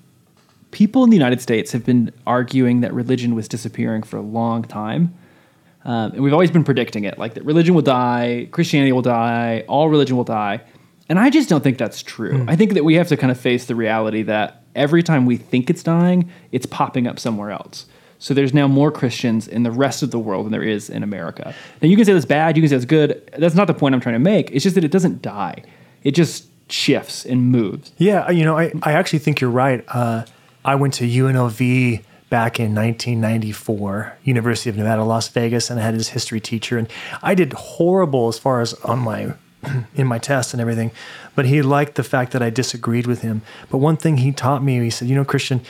people 0.71 1.03
in 1.03 1.09
the 1.09 1.15
United 1.15 1.41
States 1.41 1.71
have 1.71 1.85
been 1.85 2.13
arguing 2.27 2.81
that 2.81 2.93
religion 2.93 3.33
was 3.33 3.47
disappearing 3.47 4.03
for 4.03 4.17
a 4.17 4.21
long 4.21 4.63
time. 4.63 5.17
Um, 5.85 6.11
and 6.13 6.23
we've 6.23 6.33
always 6.33 6.51
been 6.51 6.63
predicting 6.63 7.05
it, 7.05 7.17
like 7.17 7.35
that 7.35 7.45
religion 7.45 7.73
will 7.73 7.81
die, 7.81 8.49
Christianity 8.51 8.91
will 8.91 9.01
die, 9.01 9.63
all 9.67 9.89
religion 9.89 10.17
will 10.17 10.23
die. 10.25 10.61
And 11.09 11.17
I 11.19 11.29
just 11.29 11.47
don't 11.47 11.63
think 11.63 11.77
that's 11.77 12.03
true. 12.03 12.45
I 12.49 12.55
think 12.57 12.73
that 12.73 12.83
we 12.83 12.95
have 12.95 13.07
to 13.07 13.17
kind 13.17 13.31
of 13.31 13.39
face 13.39 13.65
the 13.65 13.75
reality 13.75 14.23
that 14.23 14.63
every 14.75 15.01
time 15.01 15.25
we 15.25 15.37
think 15.37 15.69
it's 15.69 15.81
dying, 15.81 16.29
it's 16.51 16.65
popping 16.65 17.07
up 17.07 17.19
somewhere 17.19 17.51
else. 17.51 17.85
So 18.19 18.33
there's 18.33 18.53
now 18.53 18.67
more 18.67 18.91
Christians 18.91 19.47
in 19.47 19.63
the 19.63 19.71
rest 19.71 20.03
of 20.03 20.11
the 20.11 20.19
world 20.19 20.45
than 20.45 20.51
there 20.51 20.63
is 20.63 20.89
in 20.89 21.03
America. 21.03 21.53
Now 21.81 21.87
you 21.87 21.95
can 21.95 22.03
say 22.03 22.13
that's 22.13 22.25
bad, 22.25 22.57
you 22.57 22.63
can 22.63 22.69
say 22.69 22.75
that's 22.75 22.85
good. 22.85 23.29
That's 23.37 23.55
not 23.55 23.67
the 23.67 23.73
point 23.73 23.95
I'm 23.95 24.01
trying 24.01 24.15
to 24.15 24.19
make. 24.19 24.51
It's 24.51 24.63
just 24.63 24.75
that 24.75 24.83
it 24.83 24.91
doesn't 24.91 25.21
die. 25.21 25.63
It 26.03 26.11
just 26.11 26.47
shifts 26.69 27.25
and 27.25 27.51
moves. 27.51 27.91
Yeah, 27.97 28.29
you 28.29 28.43
know, 28.43 28.57
I, 28.57 28.71
I 28.83 28.93
actually 28.93 29.19
think 29.19 29.39
you're 29.39 29.49
right. 29.49 29.85
Uh, 29.87 30.25
I 30.65 30.75
went 30.75 30.95
to 30.95 31.07
UNLV 31.07 32.03
back 32.29 32.59
in 32.59 32.75
1994, 32.75 34.17
University 34.23 34.69
of 34.69 34.77
Nevada, 34.77 35.03
Las 35.03 35.27
Vegas, 35.29 35.69
and 35.69 35.79
I 35.79 35.83
had 35.83 35.95
this 35.95 36.09
history 36.09 36.39
teacher, 36.39 36.77
and 36.77 36.89
I 37.21 37.35
did 37.35 37.53
horrible 37.53 38.27
as 38.27 38.37
far 38.37 38.61
as 38.61 38.73
on 38.75 38.99
my 38.99 39.33
in 39.95 40.07
my 40.07 40.19
tests 40.19 40.53
and 40.53 40.61
everything, 40.61 40.91
but 41.35 41.45
he 41.45 41.61
liked 41.61 41.95
the 41.95 42.03
fact 42.03 42.31
that 42.33 42.41
I 42.41 42.49
disagreed 42.49 43.07
with 43.07 43.21
him. 43.21 43.41
But 43.69 43.79
one 43.79 43.97
thing 43.97 44.17
he 44.17 44.31
taught 44.31 44.63
me, 44.63 44.79
he 44.79 44.89
said, 44.89 45.07
you 45.07 45.15
know, 45.15 45.25
Christian, 45.25 45.61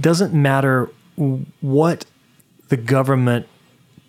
doesn't 0.00 0.32
matter 0.32 0.90
what 1.60 2.06
the 2.68 2.76
government 2.76 3.46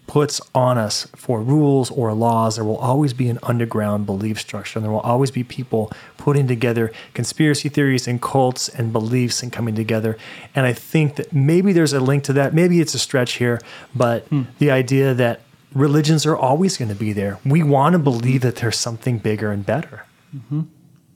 puts 0.07 0.39
on 0.53 0.77
us 0.77 1.07
for 1.15 1.41
rules 1.41 1.89
or 1.91 2.13
laws, 2.13 2.55
there 2.55 2.65
will 2.65 2.77
always 2.77 3.13
be 3.13 3.29
an 3.29 3.39
underground 3.43 4.05
belief 4.05 4.39
structure. 4.39 4.79
And 4.79 4.83
there 4.83 4.91
will 4.91 4.99
always 4.99 5.31
be 5.31 5.43
people 5.43 5.91
putting 6.17 6.47
together 6.47 6.91
conspiracy 7.13 7.69
theories 7.69 8.07
and 8.07 8.21
cults 8.21 8.69
and 8.69 8.93
beliefs 8.93 9.41
and 9.41 9.51
coming 9.51 9.75
together. 9.75 10.17
And 10.53 10.65
I 10.65 10.73
think 10.73 11.15
that 11.15 11.33
maybe 11.33 11.73
there's 11.73 11.93
a 11.93 11.99
link 11.99 12.23
to 12.25 12.33
that. 12.33 12.53
Maybe 12.53 12.79
it's 12.79 12.93
a 12.93 12.99
stretch 12.99 13.33
here, 13.33 13.59
but 13.95 14.27
hmm. 14.27 14.43
the 14.59 14.71
idea 14.71 15.13
that 15.13 15.41
religions 15.73 16.25
are 16.25 16.35
always 16.35 16.77
going 16.77 16.89
to 16.89 16.95
be 16.95 17.13
there. 17.13 17.39
We 17.45 17.61
want 17.61 17.93
to 17.93 17.99
believe 17.99 18.41
that 18.41 18.57
there's 18.57 18.77
something 18.77 19.19
bigger 19.19 19.51
and 19.51 19.65
better. 19.65 20.05
Mm-hmm. 20.35 20.61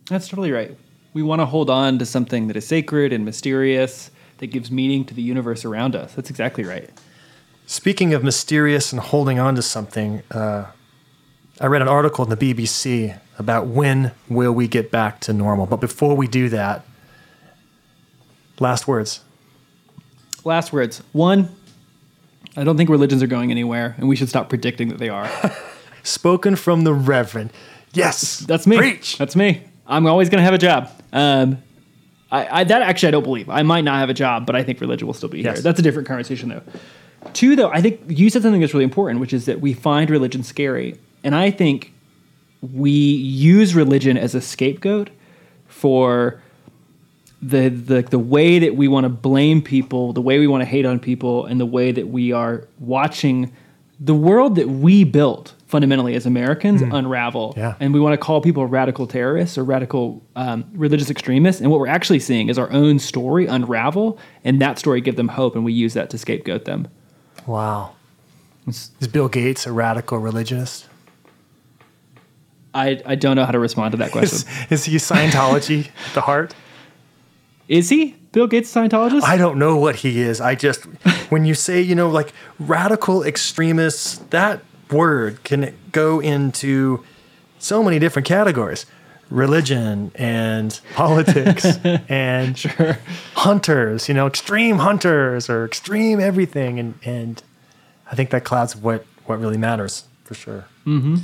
That's 0.10 0.28
totally 0.28 0.52
right. 0.52 0.78
We 1.14 1.24
want 1.24 1.40
to 1.40 1.46
hold 1.46 1.70
on 1.70 1.98
to 2.00 2.06
something 2.06 2.48
that 2.48 2.58
is 2.58 2.68
sacred 2.68 3.14
and 3.14 3.26
mysterious 3.26 4.12
that 4.38 4.48
gives 4.48 4.70
meaning 4.70 5.06
to 5.06 5.14
the 5.14 5.22
universe 5.22 5.66
around 5.66 5.96
us. 5.96 6.14
That's 6.14 6.30
exactly 6.30 6.64
right. 6.64 6.90
Speaking 7.74 8.16
of 8.16 8.24
mysterious 8.24 8.92
and 8.92 9.00
holding 9.00 9.38
on 9.38 9.54
to 9.54 9.62
something, 9.62 10.24
uh, 10.32 10.66
I 11.62 11.68
read 11.68 11.84
an 11.84 11.88
article 11.88 12.24
in 12.26 12.36
the 12.36 12.36
BBC 12.36 13.16
about 13.38 13.68
when 13.68 14.12
will 14.28 14.54
we 14.54 14.68
get 14.68 14.90
back 14.90 15.20
to 15.20 15.34
normal. 15.34 15.68
But 15.68 15.80
before 15.80 16.18
we 16.18 16.28
do 16.28 16.50
that, 16.50 16.84
last 18.60 18.88
words. 18.88 19.20
Last 20.44 20.74
words. 20.74 21.04
One, 21.12 21.56
I 22.58 22.64
don't 22.64 22.76
think 22.76 22.90
religions 22.90 23.22
are 23.22 23.28
going 23.28 23.52
anywhere, 23.52 23.94
and 24.00 24.10
we 24.10 24.16
should 24.16 24.30
stop 24.30 24.50
predicting 24.50 24.88
that 24.88 24.98
they 24.98 25.10
are. 25.10 25.30
Spoken 26.02 26.56
from 26.56 26.86
the 26.86 26.94
Reverend. 26.96 27.52
Yes, 27.94 28.40
That's 28.40 28.66
me. 28.66 28.78
Preach. 28.78 29.20
That's 29.20 29.36
me. 29.36 29.62
I'm 29.86 30.08
always 30.08 30.30
going 30.30 30.40
to 30.40 30.44
have 30.44 30.56
a 30.56 30.58
job. 30.58 30.90
Um, 31.14 31.62
I, 32.32 32.62
I 32.62 32.64
that 32.64 32.82
actually 32.82 33.10
I 33.10 33.12
don't 33.12 33.24
believe. 33.24 33.48
I 33.48 33.62
might 33.62 33.84
not 33.84 34.00
have 34.00 34.10
a 34.10 34.14
job, 34.16 34.48
but 34.48 34.56
I 34.56 34.64
think 34.64 34.82
religion 34.82 35.06
will 35.06 35.14
still 35.14 35.30
be 35.30 35.42
Yes. 35.42 35.58
here. 35.58 35.62
That's 35.62 35.80
a 35.80 35.84
different 35.84 36.08
conversation 36.08 36.50
though. 36.50 36.64
Two 37.34 37.56
though, 37.56 37.70
I 37.70 37.82
think 37.82 38.02
you 38.08 38.30
said 38.30 38.42
something 38.42 38.62
that's 38.62 38.74
really 38.74 38.86
important, 38.86 39.20
which 39.20 39.34
is 39.34 39.46
that 39.46 39.62
we 39.62 39.74
find 39.74 40.10
religion 40.10 40.44
scary, 40.44 40.98
and 41.24 41.36
I 41.36 41.52
think 41.52 41.94
we 42.62 42.92
use 42.92 43.76
religion 43.76 44.18
as 44.18 44.36
a 44.36 44.42
scapegoat 44.42 45.10
for 45.68 46.42
the 47.42 47.70
the 47.70 48.02
the 48.02 48.20
way 48.20 48.60
that 48.60 48.76
we 48.76 48.88
want 48.88 49.06
to 49.06 49.10
blame 49.10 49.62
people, 49.62 50.14
the 50.14 50.22
way 50.22 50.40
we 50.40 50.48
want 50.48 50.62
to 50.62 50.66
hate 50.66 50.86
on 50.86 51.00
people, 51.00 51.46
and 51.46 51.60
the 51.60 51.66
way 51.66 51.92
that 51.92 52.08
we 52.08 52.32
are 52.32 52.68
watching 52.80 53.52
the 54.00 54.14
world 54.14 54.56
that 54.56 54.70
we 54.70 55.04
built 55.04 55.54
fundamentally 55.68 56.16
as 56.16 56.26
Americans 56.26 56.82
unravel. 56.82 57.54
Yeah. 57.56 57.76
And 57.80 57.94
we 57.94 58.00
want 58.00 58.14
to 58.14 58.18
call 58.18 58.42
people 58.42 58.66
radical 58.66 59.06
terrorists 59.06 59.58
or 59.58 59.64
radical 59.64 60.24
um, 60.36 60.66
religious 60.74 61.10
extremists. 61.12 61.62
And 61.62 61.70
what 61.70 61.80
we're 61.80 61.88
actually 61.88 62.20
seeing 62.20 62.50
is 62.50 62.58
our 62.58 62.72
own 62.72 62.98
story 62.98 63.46
unravel, 63.46 64.18
and 64.44 64.62
that 64.62 64.80
story 64.80 65.02
give 65.02 65.16
them 65.16 65.28
hope, 65.28 65.56
and 65.56 65.64
we 65.66 65.74
use 65.74 65.94
that 65.94 66.10
to 66.12 66.18
scapegoat 66.18 66.66
them. 66.66 66.88
Wow. 67.46 67.96
Is 68.68 68.92
Bill 69.12 69.30
Gates 69.30 69.66
a 69.66 69.72
radical 69.72 70.20
religionist? 70.20 70.88
I, 72.74 73.02
I 73.06 73.16
don't 73.16 73.36
know 73.36 73.46
how 73.46 73.52
to 73.52 73.60
respond 73.60 73.94
to 73.94 73.98
that 73.98 74.12
question. 74.12 74.48
Is, 74.70 74.86
is 74.86 74.86
he 74.86 74.96
Scientology 74.98 75.88
at 76.08 76.14
the 76.14 76.22
heart? 76.22 76.54
is 77.68 77.90
he 77.90 78.16
Bill 78.32 78.48
Gates 78.48 78.76
a 78.76 78.80
Scientologist? 78.80 79.24
I 79.24 79.38
don't 79.38 79.58
know 79.58 79.78
what 79.78 79.98
he 79.98 80.22
is. 80.22 80.42
I 80.42 80.56
just, 80.56 80.84
when 81.30 81.46
you 81.46 81.54
say, 81.54 81.82
you 81.82 81.96
know, 81.96 82.10
like 82.10 82.34
radical 82.60 83.24
extremists, 83.24 84.18
that 84.30 84.64
word 84.92 85.44
can 85.44 85.76
go 85.92 86.20
into 86.20 87.04
so 87.60 87.84
many 87.84 88.00
different 88.00 88.28
categories 88.28 88.86
religion 89.30 90.12
and 90.16 90.80
politics 90.94 91.66
and 92.10 92.58
hunters, 93.36 94.08
you 94.08 94.14
know, 94.14 94.28
extreme 94.28 94.78
hunters 94.78 95.50
or 95.50 95.66
extreme 95.66 96.20
everything. 96.20 96.80
And, 96.80 97.00
and 97.04 97.44
I 98.12 98.16
think 98.16 98.32
that 98.32 98.44
clouds 98.44 98.76
what, 98.76 99.06
what 99.26 99.40
really 99.40 99.58
matters 99.58 100.06
for 100.24 100.34
sure. 100.34 100.66
Mm-hmm. 100.86 101.18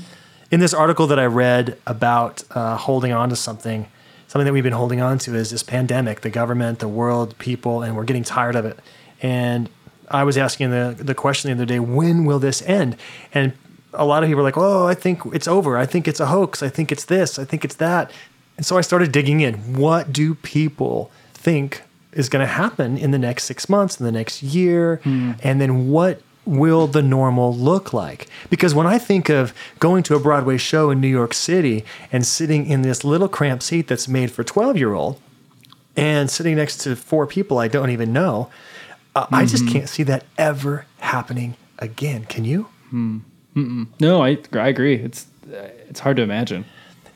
In 0.52 0.60
this 0.60 0.74
article 0.74 1.08
that 1.08 1.20
I 1.20 1.26
read 1.26 1.78
about 1.88 2.44
uh, 2.52 2.78
holding 2.78 3.12
on 3.12 3.30
to 3.30 3.36
something, 3.36 3.88
something 4.28 4.46
that 4.46 4.54
we've 4.54 4.64
been 4.64 4.74
holding 4.74 5.02
on 5.02 5.18
to 5.20 5.36
is 5.36 5.50
this 5.50 5.64
pandemic, 5.64 6.22
the 6.22 6.30
government, 6.30 6.80
the 6.80 6.88
world, 6.88 7.38
people, 7.40 7.82
and 7.82 7.96
we're 7.96 8.04
getting 8.04 8.24
tired 8.24 8.56
of 8.56 8.66
it. 8.66 8.80
And 9.22 9.70
I 10.10 10.24
was 10.24 10.38
asking 10.38 10.70
the, 10.70 10.96
the 10.98 11.16
question 11.16 11.50
the 11.50 11.56
other 11.56 11.66
day, 11.66 11.80
when 11.80 12.26
will 12.26 12.40
this 12.40 12.62
end? 12.62 12.98
And 13.34 13.54
a 13.98 14.06
lot 14.06 14.24
of 14.24 14.28
people 14.30 14.42
are 14.42 14.44
like, 14.44 14.58
oh, 14.58 14.88
I 14.88 14.94
think 14.94 15.22
it's 15.34 15.48
over. 15.48 15.78
I 15.78 15.86
think 15.86 16.08
it's 16.08 16.20
a 16.20 16.28
hoax. 16.28 16.62
I 16.64 16.70
think 16.70 16.92
it's 16.92 17.06
this. 17.06 17.40
I 17.40 17.46
think 17.46 17.66
it's 17.66 17.76
that. 17.76 18.12
And 18.58 18.66
so 18.66 18.78
I 18.78 18.82
started 18.82 19.12
digging 19.12 19.42
in. 19.42 19.56
What 19.78 20.14
do 20.14 20.36
people 20.36 21.12
think 21.34 21.82
is 22.14 22.30
going 22.30 22.46
to 22.46 22.52
happen 22.52 22.98
in 22.98 23.12
the 23.12 23.20
next 23.20 23.44
six 23.44 23.68
months, 23.68 24.00
in 24.00 24.06
the 24.06 24.12
next 24.12 24.42
year? 24.44 25.02
And 25.44 25.60
then 25.60 25.90
what 25.90 26.22
will 26.46 26.88
the 26.88 27.02
normal 27.02 27.54
look 27.56 27.92
like? 27.92 28.28
Because 28.50 28.74
when 28.74 28.88
I 28.88 28.98
think 29.00 29.30
of 29.30 29.54
going 29.80 30.04
to 30.04 30.16
a 30.16 30.20
Broadway 30.20 30.58
show 30.58 30.90
in 30.92 31.02
New 31.02 31.08
York 31.10 31.34
City 31.34 31.84
and 32.12 32.26
sitting 32.26 32.68
in 32.68 32.84
this 32.84 33.04
little 33.04 33.28
cramped 33.28 33.64
seat 33.64 33.88
that's 33.88 34.08
made 34.08 34.32
for 34.32 34.44
12 34.44 34.78
year 34.78 34.94
old 34.94 35.20
and 35.98 36.30
sitting 36.30 36.56
next 36.56 36.78
to 36.82 36.96
four 36.96 37.26
people 37.26 37.58
I 37.58 37.68
don't 37.68 37.90
even 37.90 38.14
know, 38.14 38.50
uh, 39.16 39.26
I 39.32 39.46
just 39.46 39.68
can't 39.68 39.90
see 39.90 40.04
that 40.04 40.24
ever 40.38 40.86
happening 41.00 41.56
again. 41.80 42.26
Can 42.26 42.46
you? 42.46 42.68
No, 44.00 44.24
I, 44.24 44.38
I 44.54 44.68
agree. 44.68 44.96
It's 44.96 45.28
it's 45.48 46.00
hard 46.02 46.18
to 46.18 46.24
imagine. 46.24 46.66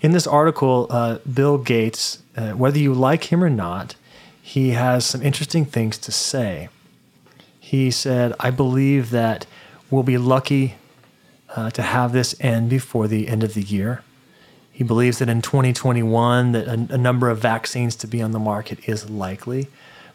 In 0.02 0.12
this 0.12 0.26
article, 0.26 0.88
uh, 0.90 1.18
Bill 1.32 1.58
Gates, 1.58 2.24
uh, 2.38 2.52
whether 2.52 2.80
you 2.80 2.94
like 2.94 3.26
him 3.26 3.44
or 3.44 3.50
not, 3.50 3.96
he 4.42 4.70
has 4.70 5.06
some 5.06 5.22
interesting 5.22 5.66
things 5.66 5.98
to 6.00 6.12
say. 6.12 6.70
He 7.60 7.92
said, 7.92 8.34
I 8.40 8.50
believe 8.50 9.10
that 9.10 9.46
we'll 9.92 10.04
be 10.04 10.18
lucky 10.18 10.76
uh, 11.56 11.70
to 11.72 11.82
have 11.82 12.14
this 12.14 12.36
end 12.40 12.70
before 12.70 13.08
the 13.08 13.28
end 13.28 13.44
of 13.44 13.54
the 13.54 13.62
year. 13.62 14.04
He 14.72 14.84
believes 14.84 15.20
that 15.20 15.28
in 15.28 15.42
2021 15.42 16.54
that 16.54 16.68
a, 16.68 16.94
a 16.94 16.98
number 16.98 17.30
of 17.30 17.40
vaccines 17.40 17.96
to 17.98 18.08
be 18.08 18.22
on 18.22 18.32
the 18.32 18.40
market 18.40 18.80
is 18.88 19.10
likely, 19.10 19.68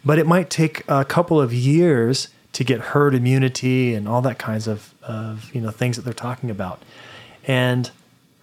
but 0.04 0.18
it 0.18 0.26
might 0.26 0.48
take 0.48 0.82
a 0.88 1.04
couple 1.04 1.40
of 1.40 1.52
years 1.52 2.28
to 2.54 2.64
get 2.64 2.80
herd 2.80 3.14
immunity 3.14 3.94
and 3.94 4.08
all 4.08 4.22
that 4.22 4.38
kinds 4.38 4.66
of, 4.66 4.94
of 5.02 5.54
you 5.54 5.60
know 5.60 5.70
things 5.70 5.96
that 5.96 6.02
they're 6.02 6.14
talking 6.14 6.50
about. 6.50 6.82
And 7.46 7.90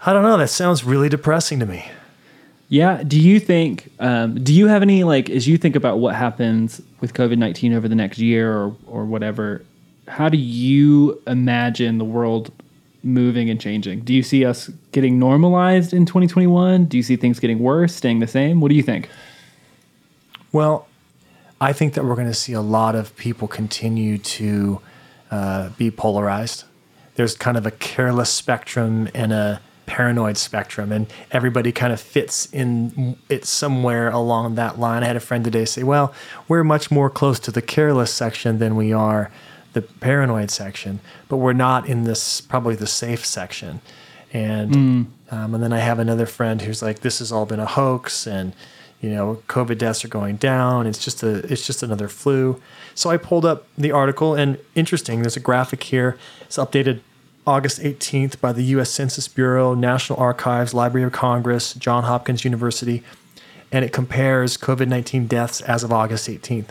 I 0.05 0.13
don't 0.13 0.23
know, 0.23 0.37
that 0.37 0.49
sounds 0.49 0.83
really 0.83 1.09
depressing 1.09 1.59
to 1.59 1.65
me. 1.65 1.89
Yeah. 2.69 3.03
Do 3.03 3.19
you 3.19 3.39
think? 3.39 3.91
Um, 3.99 4.41
do 4.41 4.53
you 4.53 4.67
have 4.67 4.81
any 4.81 5.03
like 5.03 5.29
as 5.29 5.47
you 5.47 5.57
think 5.57 5.75
about 5.75 5.99
what 5.99 6.15
happens 6.15 6.81
with 7.01 7.13
COVID 7.13 7.37
nineteen 7.37 7.73
over 7.73 7.87
the 7.87 7.95
next 7.95 8.17
year 8.19 8.55
or 8.55 8.75
or 8.87 9.05
whatever? 9.05 9.63
How 10.07 10.29
do 10.29 10.37
you 10.37 11.21
imagine 11.27 11.97
the 11.97 12.05
world 12.05 12.51
moving 13.03 13.49
and 13.49 13.59
changing? 13.59 14.01
Do 14.01 14.13
you 14.13 14.23
see 14.23 14.45
us 14.45 14.69
getting 14.91 15.19
normalized 15.19 15.93
in 15.93 16.05
2021? 16.05 16.85
Do 16.85 16.97
you 16.97 17.03
see 17.03 17.15
things 17.15 17.39
getting 17.39 17.59
worse, 17.59 17.95
staying 17.95 18.19
the 18.19 18.27
same? 18.27 18.61
What 18.61 18.69
do 18.69 18.75
you 18.75 18.83
think? 18.83 19.09
Well, 20.51 20.87
I 21.61 21.73
think 21.73 21.93
that 21.93 22.03
we're 22.03 22.15
going 22.15 22.27
to 22.27 22.33
see 22.33 22.53
a 22.53 22.61
lot 22.61 22.95
of 22.95 23.15
people 23.15 23.47
continue 23.47 24.17
to 24.17 24.81
uh, 25.29 25.69
be 25.77 25.91
polarized. 25.91 26.63
There's 27.15 27.35
kind 27.35 27.55
of 27.55 27.67
a 27.67 27.71
careless 27.71 28.31
spectrum 28.31 29.07
and 29.13 29.31
a 29.31 29.61
paranoid 29.85 30.37
spectrum, 30.37 30.91
and 30.91 31.05
everybody 31.29 31.71
kind 31.71 31.93
of 31.93 32.01
fits 32.01 32.47
in 32.47 33.15
it 33.29 33.45
somewhere 33.45 34.09
along 34.09 34.55
that 34.55 34.79
line. 34.79 35.03
I 35.03 35.07
had 35.07 35.15
a 35.15 35.19
friend 35.19 35.43
today 35.43 35.65
say, 35.65 35.83
"Well, 35.83 36.13
we're 36.47 36.63
much 36.63 36.89
more 36.89 37.11
close 37.11 37.39
to 37.41 37.51
the 37.51 37.61
careless 37.61 38.11
section 38.11 38.57
than 38.57 38.75
we 38.75 38.91
are 38.91 39.29
the 39.73 39.83
paranoid 39.83 40.49
section, 40.49 40.99
but 41.29 41.37
we're 41.37 41.53
not 41.53 41.87
in 41.87 42.05
this 42.05 42.41
probably 42.41 42.75
the 42.75 42.87
safe 42.87 43.23
section." 43.23 43.81
And 44.33 44.73
mm. 44.73 45.05
um, 45.31 45.53
and 45.53 45.63
then 45.63 45.73
I 45.73 45.79
have 45.79 45.99
another 45.99 46.25
friend 46.25 46.61
who's 46.61 46.81
like, 46.81 47.01
"This 47.01 47.19
has 47.19 47.31
all 47.31 47.45
been 47.45 47.59
a 47.59 47.67
hoax," 47.67 48.25
and 48.25 48.53
you 49.01 49.09
know, 49.09 49.41
COVID 49.47 49.79
deaths 49.79 50.05
are 50.05 50.07
going 50.07 50.35
down. 50.37 50.85
It's 50.85 51.03
just 51.03 51.23
a 51.23 51.37
it's 51.51 51.65
just 51.65 51.81
another 51.81 52.07
flu. 52.07 52.61
So 52.93 53.09
I 53.09 53.17
pulled 53.17 53.45
up 53.45 53.65
the 53.75 53.91
article, 53.91 54.35
and 54.35 54.59
interesting. 54.75 55.21
There's 55.21 55.35
a 55.35 55.41
graphic 55.41 55.83
here. 55.83 56.17
It's 56.41 56.57
updated 56.57 57.01
August 57.47 57.79
18th 57.79 58.39
by 58.39 58.53
the 58.53 58.63
U.S. 58.75 58.91
Census 58.91 59.27
Bureau, 59.27 59.73
National 59.73 60.19
Archives, 60.19 60.75
Library 60.75 61.05
of 61.05 61.11
Congress, 61.11 61.73
Johns 61.73 62.05
Hopkins 62.05 62.45
University, 62.45 63.01
and 63.71 63.83
it 63.83 63.91
compares 63.91 64.55
COVID 64.55 64.87
19 64.87 65.25
deaths 65.25 65.61
as 65.61 65.83
of 65.83 65.91
August 65.91 66.29
18th. 66.29 66.67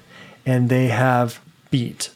And 0.46 0.68
they 0.68 0.86
have 0.86 1.40
beat 1.70 2.10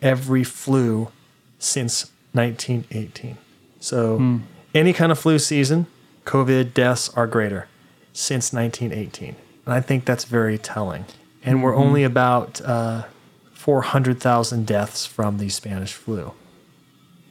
every 0.00 0.42
flu 0.42 1.10
since 1.58 2.10
1918. 2.32 3.36
So, 3.78 4.16
hmm. 4.16 4.38
any 4.74 4.94
kind 4.94 5.12
of 5.12 5.18
flu 5.18 5.38
season, 5.38 5.86
COVID 6.24 6.72
deaths 6.72 7.10
are 7.10 7.26
greater 7.26 7.68
since 8.14 8.52
1918. 8.52 9.36
And 9.66 9.74
I 9.74 9.82
think 9.82 10.06
that's 10.06 10.24
very 10.24 10.56
telling. 10.56 11.04
And 11.42 11.62
we're 11.62 11.72
mm-hmm. 11.72 11.82
only 11.82 12.04
about 12.04 12.62
uh, 12.62 13.04
400,000 13.52 14.66
deaths 14.66 15.04
from 15.04 15.36
the 15.36 15.50
Spanish 15.50 15.92
flu. 15.92 16.32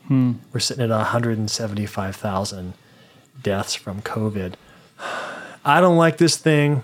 Hmm. 0.07 0.33
We're 0.51 0.59
sitting 0.59 0.83
at 0.83 0.89
175,000 0.89 2.73
deaths 3.41 3.73
from 3.73 4.01
COVID. 4.01 4.53
I 5.65 5.81
don't 5.81 5.97
like 5.97 6.17
this 6.17 6.37
thing. 6.37 6.83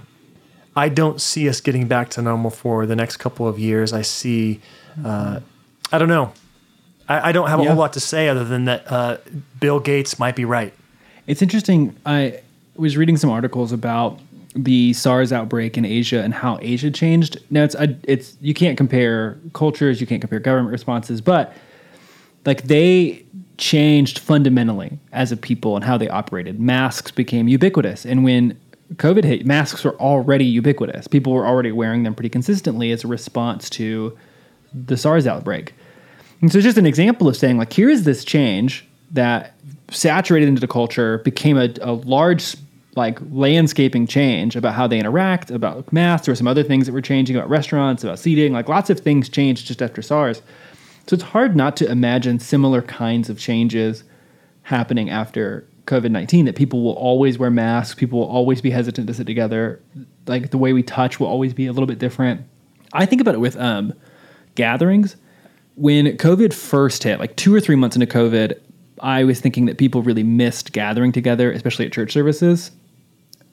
I 0.76 0.88
don't 0.88 1.20
see 1.20 1.50
us 1.50 1.60
getting 1.60 1.88
back 1.88 2.10
to 2.12 2.22
normal 2.22 2.52
for 2.52 2.86
the 2.86 2.96
next 2.96 3.18
couple 3.18 3.48
of 3.48 3.60
years. 3.60 3.92
I 3.92 4.02
see, 4.02 4.62
uh, 5.04 5.42
I 5.92 5.98
don't 5.98 6.08
know. 6.08 6.32
I, 7.10 7.30
I 7.30 7.32
don't 7.34 7.50
have 7.50 7.60
a 7.60 7.64
yeah. 7.64 7.70
whole 7.70 7.78
lot 7.78 7.94
to 7.94 8.00
say 8.00 8.30
other 8.30 8.46
than 8.46 8.66
that 8.66 8.90
uh, 8.90 9.18
Bill 9.60 9.82
Gates 9.82 10.18
might 10.18 10.36
be 10.38 10.46
right. 10.46 10.74
It's 11.28 11.42
interesting. 11.42 11.98
I 12.06 12.42
was 12.80 12.98
reading 12.98 13.18
some 13.18 13.30
articles 13.30 13.72
about 13.72 14.20
the 14.56 14.94
SARS 14.94 15.32
outbreak 15.32 15.78
in 15.78 15.86
Asia 15.86 16.22
and 16.22 16.34
how 16.34 16.58
Asia 16.62 16.90
changed. 16.90 17.38
Now 17.50 17.64
it's 17.64 17.76
it's 18.04 18.36
you 18.42 18.54
can't 18.54 18.78
compare 18.78 19.38
cultures, 19.54 20.02
you 20.02 20.08
can't 20.08 20.22
compare 20.22 20.40
government 20.40 20.72
responses, 20.72 21.22
but 21.22 21.54
like 22.46 22.64
they 22.64 23.24
changed 23.58 24.20
fundamentally 24.20 24.98
as 25.12 25.32
a 25.32 25.38
people 25.38 25.76
and 25.76 25.84
how 25.84 25.98
they 25.98 26.08
operated. 26.08 26.60
Masks 26.60 27.12
became 27.12 27.48
ubiquitous, 27.48 28.06
and 28.06 28.24
when 28.24 28.58
COVID 28.96 29.24
hit, 29.24 29.46
masks 29.46 29.84
were 29.84 29.96
already 30.00 30.46
ubiquitous. 30.46 31.08
People 31.08 31.34
were 31.34 31.46
already 31.46 31.72
wearing 31.72 32.04
them 32.04 32.16
pretty 32.16 32.30
consistently 32.30 32.92
as 32.92 33.04
a 33.04 33.08
response 33.08 33.70
to 33.72 34.18
the 34.74 34.98
SARS 34.98 35.28
outbreak. 35.28 35.74
And 36.42 36.52
so 36.52 36.58
it's 36.58 36.66
just 36.66 36.78
an 36.78 36.88
example 36.88 37.28
of 37.28 37.36
saying 37.36 37.58
like 37.58 37.74
here 37.74 37.90
is 37.90 38.04
this 38.04 38.24
change 38.24 38.88
that 39.12 39.54
saturated 39.92 40.48
into 40.48 40.62
the 40.62 40.68
culture, 40.68 41.20
became 41.20 41.58
a, 41.58 41.70
a 41.82 41.94
large 41.94 42.56
like 42.96 43.20
landscaping 43.32 44.08
change 44.08 44.56
about 44.56 44.74
how 44.74 44.88
they 44.88 45.00
interact, 45.00 45.52
about 45.52 45.92
masks. 45.94 46.28
or 46.28 46.36
some 46.36 46.48
other 46.48 46.64
things 46.64 46.86
that 46.86 46.94
were 46.94 47.02
changing 47.02 47.36
about 47.36 47.50
restaurants, 47.50 48.04
about 48.04 48.20
seating. 48.20 48.54
Like 48.54 48.68
lots 48.68 48.90
of 48.90 49.00
things 49.00 49.30
changed 49.30 49.68
just 49.68 49.82
after 49.82 50.02
SARS. 50.02 50.42
So 51.08 51.14
it's 51.14 51.24
hard 51.24 51.56
not 51.56 51.76
to 51.78 51.90
imagine 51.90 52.40
similar 52.40 52.82
kinds 52.82 53.30
of 53.30 53.40
changes 53.40 54.04
happening 54.64 55.10
after 55.10 55.66
COVID 55.86 56.12
19, 56.12 56.46
that 56.46 56.56
people 56.56 56.84
will 56.84 56.94
always 56.94 57.40
wear 57.40 57.50
masks, 57.50 57.96
people 57.96 58.20
will 58.20 58.28
always 58.28 58.62
be 58.62 58.70
hesitant 58.70 59.08
to 59.08 59.14
sit 59.14 59.26
together. 59.26 59.82
Like 60.28 60.52
the 60.52 60.58
way 60.58 60.72
we 60.72 60.84
touch 60.84 61.20
will 61.20 61.28
always 61.28 61.54
be 61.54 61.66
a 61.66 61.74
little 61.74 61.88
bit 61.88 61.98
different. 61.98 62.42
I 62.94 63.06
think 63.06 63.22
about 63.22 63.34
it 63.34 63.40
with 63.40 63.58
um, 63.58 63.94
gatherings. 64.56 65.16
When 65.76 66.06
COVID 66.06 66.54
first 66.54 67.04
hit, 67.04 67.20
like 67.20 67.36
two 67.36 67.54
or 67.54 67.60
three 67.60 67.76
months 67.76 67.96
into 67.96 68.06
COVID, 68.06 68.60
I 69.02 69.24
was 69.24 69.40
thinking 69.40 69.66
that 69.66 69.78
people 69.78 70.04
really 70.04 70.24
missed 70.24 70.74
gathering 70.74 71.12
together, 71.12 71.52
especially 71.52 71.86
at 71.86 71.92
church 71.92 72.12
services. 72.12 72.72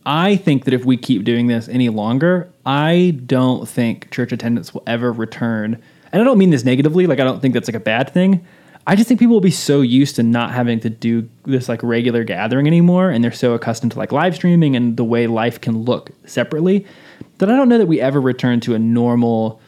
I 0.07 0.37
think 0.37 0.65
that 0.65 0.73
if 0.73 0.85
we 0.85 0.97
keep 0.97 1.25
doing 1.25 1.49
this 1.49 1.69
any 1.69 1.89
longer, 1.89 2.49
I 2.65 3.19
don't 3.27 3.69
think 3.69 4.13
church 4.13 4.31
attendance 4.31 4.73
will 4.73 4.85
ever 4.87 5.13
return. 5.13 5.83
And 6.13 6.23
I 6.23 6.25
don't 6.25 6.39
mean 6.39 6.51
this 6.51 6.65
negatively, 6.65 7.09
like 7.09 7.19
I 7.19 7.25
don't 7.25 7.43
think 7.43 7.55
that's 7.55 7.69
like 7.69 7.75
a 7.75 7.81
bad 7.81 8.11
thing. 8.11 8.47
I 8.87 8.95
just 8.95 9.09
think 9.09 9.19
people 9.19 9.35
will 9.35 9.41
be 9.41 9.51
so 9.51 9.81
used 9.81 10.15
to 10.17 10.23
not 10.23 10.53
having 10.53 10.79
to 10.81 10.91
do 10.91 11.29
this 11.45 11.69
like 11.69 11.83
regular 11.83 12.23
gathering 12.23 12.69
anymore 12.69 13.11
and 13.11 13.25
they're 13.25 13.33
so 13.33 13.55
accustomed 13.55 13.93
to 13.93 13.99
like 13.99 14.13
live 14.13 14.37
streaming 14.37 14.77
and 14.77 14.97
the 14.97 15.03
way 15.03 15.27
life 15.27 15.61
can 15.61 15.83
look 15.83 16.11
separately 16.25 16.87
that 17.39 17.51
I 17.51 17.57
don't 17.57 17.69
know 17.69 17.79
that 17.79 17.87
we 17.87 18.01
ever 18.01 18.21
return 18.21 18.61
to 18.61 18.77
a 18.77 18.79
normal 18.79 19.61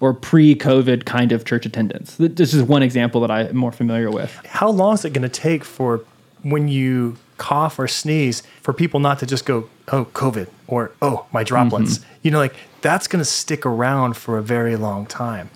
or 0.00 0.12
pre-COVID 0.12 1.04
kind 1.04 1.30
of 1.30 1.44
church 1.44 1.66
attendance. 1.66 2.16
This 2.18 2.52
is 2.52 2.64
one 2.64 2.82
example 2.82 3.20
that 3.20 3.30
I'm 3.30 3.56
more 3.56 3.70
familiar 3.70 4.10
with. 4.10 4.34
How 4.44 4.70
long 4.70 4.94
is 4.94 5.04
it 5.04 5.12
going 5.12 5.22
to 5.22 5.28
take 5.28 5.62
for 5.62 6.04
when 6.42 6.66
you 6.66 7.16
cough 7.38 7.78
or 7.78 7.86
sneeze 7.86 8.42
for 8.60 8.72
people 8.72 8.98
not 8.98 9.20
to 9.20 9.26
just 9.26 9.46
go, 9.46 9.68
oh, 9.88 10.06
COVID 10.06 10.48
or 10.66 10.92
oh, 11.02 11.26
my 11.32 11.44
droplets. 11.44 11.98
Mm-hmm. 11.98 12.18
You 12.22 12.30
know, 12.30 12.38
like 12.38 12.56
that's 12.80 13.06
going 13.06 13.20
to 13.20 13.28
stick 13.28 13.66
around 13.66 14.16
for 14.16 14.38
a 14.38 14.42
very 14.42 14.76
long 14.76 15.06
time. 15.06 15.50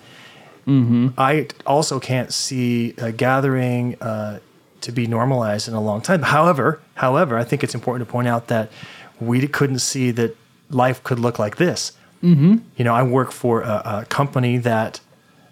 Mm-hmm. 0.67 1.09
I 1.17 1.47
also 1.65 1.99
can't 1.99 2.31
see 2.31 2.93
a 2.97 3.11
gathering 3.11 3.99
uh, 4.01 4.39
to 4.81 4.91
be 4.91 5.07
normalized 5.07 5.67
in 5.67 5.73
a 5.73 5.81
long 5.81 6.01
time. 6.01 6.21
However, 6.21 6.79
however, 6.95 7.37
I 7.37 7.43
think 7.43 7.63
it's 7.63 7.73
important 7.73 8.07
to 8.07 8.11
point 8.11 8.27
out 8.27 8.47
that 8.47 8.71
we 9.19 9.47
couldn't 9.47 9.79
see 9.79 10.11
that 10.11 10.37
life 10.69 11.03
could 11.03 11.19
look 11.19 11.39
like 11.39 11.57
this. 11.57 11.93
Mm-hmm. 12.23 12.57
You 12.75 12.85
know, 12.85 12.93
I 12.93 13.03
work 13.03 13.31
for 13.31 13.61
a, 13.61 13.81
a 13.85 14.05
company 14.09 14.57
that 14.57 14.99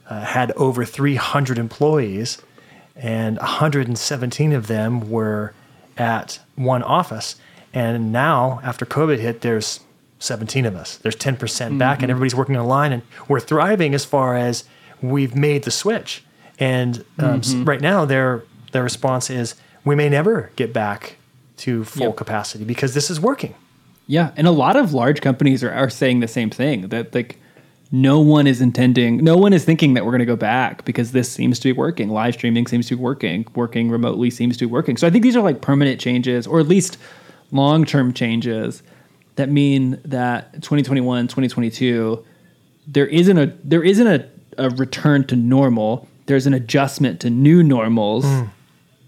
uh, 0.10 0.22
had 0.22 0.52
over 0.52 0.86
300 0.86 1.58
employees, 1.58 2.42
and 2.96 3.38
117 3.38 4.54
of 4.54 4.68
them 4.68 5.10
were 5.10 5.54
at 5.98 6.40
one 6.56 6.84
office. 6.84 7.36
And 7.78 8.12
now, 8.12 8.60
after 8.64 8.88
COVID 8.88 9.20
hit, 9.20 9.42
there's 9.42 9.82
17 10.18 10.66
of 10.66 10.76
us. 10.76 10.98
There's 10.98 11.16
10% 11.16 11.38
mm-hmm. 11.38 11.78
back, 11.78 12.02
and 12.02 12.10
everybody's 12.10 12.34
working 12.34 12.58
online, 12.58 12.92
and 12.92 13.04
we're 13.28 13.40
thriving 13.40 13.94
as 13.94 14.04
far 14.04 14.36
as 14.36 14.64
we've 15.00 15.36
made 15.36 15.62
the 15.62 15.70
switch. 15.70 16.24
And 16.58 17.06
um, 17.20 17.42
mm-hmm. 17.42 17.66
right 17.66 17.80
now, 17.80 18.04
their 18.04 18.44
their 18.72 18.82
response 18.82 19.30
is, 19.30 19.54
we 19.86 19.94
may 19.94 20.10
never 20.10 20.52
get 20.56 20.74
back 20.74 21.18
to 21.58 21.84
full 21.84 22.08
yep. 22.08 22.16
capacity 22.16 22.64
because 22.64 22.96
this 22.96 23.12
is 23.12 23.20
working. 23.20 23.54
Yeah, 24.08 24.32
and 24.36 24.48
a 24.48 24.52
lot 24.52 24.76
of 24.76 24.96
large 24.96 25.22
companies 25.22 25.64
are, 25.64 25.72
are 25.72 25.92
saying 25.92 26.22
the 26.22 26.28
same 26.28 26.50
thing 26.50 26.88
that 26.88 27.14
like 27.14 27.38
no 27.92 28.20
one 28.20 28.48
is 28.48 28.60
intending, 28.60 29.18
no 29.18 29.38
one 29.38 29.54
is 29.54 29.64
thinking 29.66 29.94
that 29.94 30.04
we're 30.04 30.14
going 30.14 30.20
to 30.20 30.26
go 30.26 30.36
back 30.36 30.84
because 30.84 31.12
this 31.12 31.32
seems 31.32 31.60
to 31.60 31.68
be 31.68 31.74
working. 31.74 32.10
Live 32.10 32.34
streaming 32.34 32.66
seems 32.66 32.88
to 32.88 32.98
be 32.98 33.04
working. 33.04 33.46
Working 33.54 33.92
remotely 33.92 34.32
seems 34.32 34.58
to 34.58 34.66
be 34.66 34.72
working. 34.72 34.98
So 34.98 35.06
I 35.06 35.12
think 35.12 35.22
these 35.22 35.36
are 35.36 35.44
like 35.44 35.62
permanent 35.62 36.02
changes, 36.02 36.48
or 36.48 36.60
at 36.60 36.68
least 36.68 36.98
long 37.52 37.86
term 37.86 38.14
changes 38.14 38.84
that 39.36 39.50
mean 39.50 40.02
that 40.04 40.54
2021, 40.54 41.28
2022, 41.28 42.24
there 42.88 43.08
isn't 43.08 43.38
a 43.38 43.54
there 43.64 43.84
isn't 43.84 44.08
a, 44.08 44.28
a 44.58 44.70
return 44.72 45.26
to 45.28 45.36
normal. 45.36 46.08
There's 46.26 46.48
an 46.48 46.54
adjustment 46.54 47.22
to 47.22 47.30
new 47.30 47.64
normals, 47.64 48.26
mm. 48.26 48.50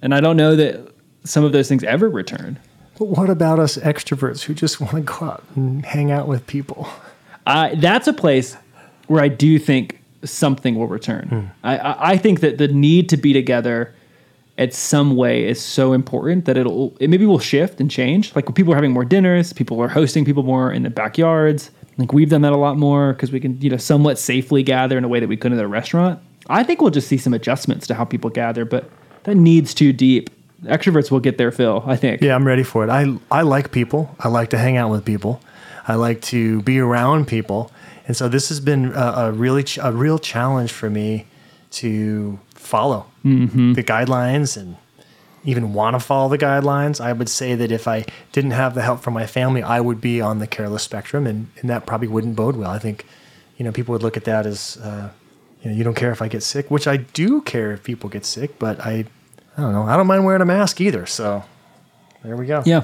and 0.02 0.14
I 0.14 0.22
don't 0.22 0.38
know 0.38 0.56
that 0.56 0.94
some 1.24 1.44
of 1.44 1.52
those 1.52 1.68
things 1.68 1.84
ever 1.84 2.10
return. 2.10 2.60
But 2.98 3.06
what 3.06 3.30
about 3.30 3.60
us 3.60 3.78
extroverts 3.78 4.44
who 4.44 4.54
just 4.54 4.80
want 4.82 4.94
to 4.96 5.02
go 5.02 5.26
out 5.26 5.44
and 5.56 5.86
hang 5.86 6.12
out 6.12 6.28
with 6.28 6.46
people? 6.48 6.88
Uh, 7.46 7.74
that's 7.76 8.08
a 8.08 8.14
place 8.14 8.56
where 9.08 9.24
I 9.24 9.28
do 9.28 9.58
think 9.58 10.00
something 10.24 10.76
will 10.76 10.88
return. 10.88 11.30
Mm. 11.32 11.52
I, 11.64 12.12
I 12.12 12.18
think 12.18 12.42
that 12.42 12.58
the 12.58 12.68
need 12.68 13.10
to 13.10 13.18
be 13.18 13.34
together 13.34 13.96
at 14.60 14.74
some 14.74 15.16
way 15.16 15.48
is 15.48 15.60
so 15.60 15.94
important 15.94 16.46
that 16.46 16.58
it'll 16.58 16.96
it 17.00 17.10
maybe 17.10 17.26
will 17.26 17.40
shift 17.40 17.80
and 17.80 17.90
change. 17.90 18.36
Like 18.36 18.54
people 18.54 18.74
are 18.74 18.76
having 18.76 18.92
more 18.92 19.06
dinners, 19.06 19.54
people 19.54 19.82
are 19.82 19.88
hosting 19.88 20.26
people 20.26 20.44
more 20.44 20.72
in 20.72 20.84
the 20.84 20.90
backyards. 20.90 21.72
Like 21.98 22.14
we've 22.14 22.30
done 22.30 22.42
that 22.42 22.54
a 22.54 22.58
lot 22.58 22.78
more 22.78 23.14
because 23.14 23.32
we 23.32 23.40
can 23.40 23.60
you 23.62 23.70
know 23.70 23.78
somewhat 23.78 24.20
safely 24.20 24.62
gather 24.62 24.98
in 24.98 25.04
a 25.04 25.08
way 25.08 25.20
that 25.20 25.28
we 25.28 25.38
couldn't 25.38 25.58
at 25.58 25.66
a 25.66 25.68
restaurant. 25.68 26.20
I 26.48 26.64
think 26.64 26.82
we'll 26.82 26.92
just 26.92 27.08
see 27.08 27.18
some 27.18 27.34
adjustments 27.34 27.88
to 27.88 27.94
how 27.94 28.04
people 28.04 28.30
gather, 28.30 28.66
but 28.66 28.90
that 29.24 29.36
needs 29.36 29.74
too 29.74 29.94
deep. 29.94 30.30
Extroverts 30.64 31.10
will 31.10 31.20
get 31.22 31.38
their 31.38 31.52
fill, 31.52 31.84
I 31.86 31.96
think. 31.96 32.22
Yeah, 32.22 32.36
I'm 32.36 32.46
ready 32.46 32.64
for 32.64 32.84
it. 32.84 32.90
I 32.90 33.16
I 33.32 33.44
like 33.44 33.72
people. 33.72 34.14
I 34.20 34.28
like 34.28 34.50
to 34.50 34.58
hang 34.58 34.76
out 34.76 34.92
with 34.92 35.06
people. 35.06 35.42
I 35.88 35.96
like 35.96 36.22
to 36.24 36.62
be 36.64 36.80
around 36.80 37.28
people. 37.28 37.72
And 38.08 38.18
so 38.18 38.28
this 38.28 38.50
has 38.50 38.60
been 38.60 38.92
a, 38.94 39.14
a 39.16 39.32
really 39.32 39.64
ch- 39.64 39.80
a 39.82 39.94
real 39.94 40.20
challenge 40.20 40.72
for 40.72 40.90
me 40.90 41.28
to 41.72 42.40
follow 42.60 43.08
mm-hmm. 43.26 43.74
the 43.74 43.84
guidelines 43.84 44.56
and 44.56 44.76
even 45.44 45.74
want 45.74 45.96
to 45.96 46.00
follow 46.00 46.30
the 46.30 46.38
guidelines. 46.38 47.00
I 47.00 47.14
would 47.14 47.30
say 47.30 47.56
that 47.56 47.72
if 47.72 47.88
I 47.88 48.06
didn't 48.34 48.52
have 48.52 48.76
the 48.76 48.82
help 48.82 49.00
from 49.00 49.14
my 49.14 49.26
family, 49.26 49.64
I 49.64 49.80
would 49.80 50.02
be 50.02 50.22
on 50.22 50.40
the 50.40 50.48
careless 50.48 50.84
spectrum, 50.84 51.26
and, 51.26 51.48
and 51.62 51.70
that 51.70 51.86
probably 51.86 52.10
wouldn't 52.10 52.36
bode 52.36 52.58
well. 52.58 52.70
I 52.70 52.78
think, 52.78 53.06
you 53.58 53.64
know, 53.64 53.72
people 53.72 53.94
would 53.94 54.04
look 54.04 54.18
at 54.18 54.26
that 54.26 54.46
as, 54.46 54.78
uh, 54.84 55.10
you 55.62 55.72
know, 55.72 55.78
you 55.78 55.84
don't 55.84 55.96
care 55.96 56.12
if 56.12 56.22
I 56.22 56.28
get 56.28 56.44
sick, 56.44 56.70
which 56.70 56.88
I 56.88 56.98
do 56.98 57.42
care 57.42 57.72
if 57.72 57.84
people 57.84 58.10
get 58.10 58.26
sick, 58.26 58.60
but 58.60 58.80
I, 58.82 59.06
I 59.58 59.62
don't 59.62 59.74
know, 59.74 59.84
I 59.84 59.96
don't 59.98 60.08
mind 60.08 60.26
wearing 60.26 60.42
a 60.42 60.46
mask 60.46 60.82
either. 60.82 61.06
So 61.06 61.44
There 62.24 62.36
we 62.36 62.46
go. 62.46 62.64
Yeah. 62.66 62.84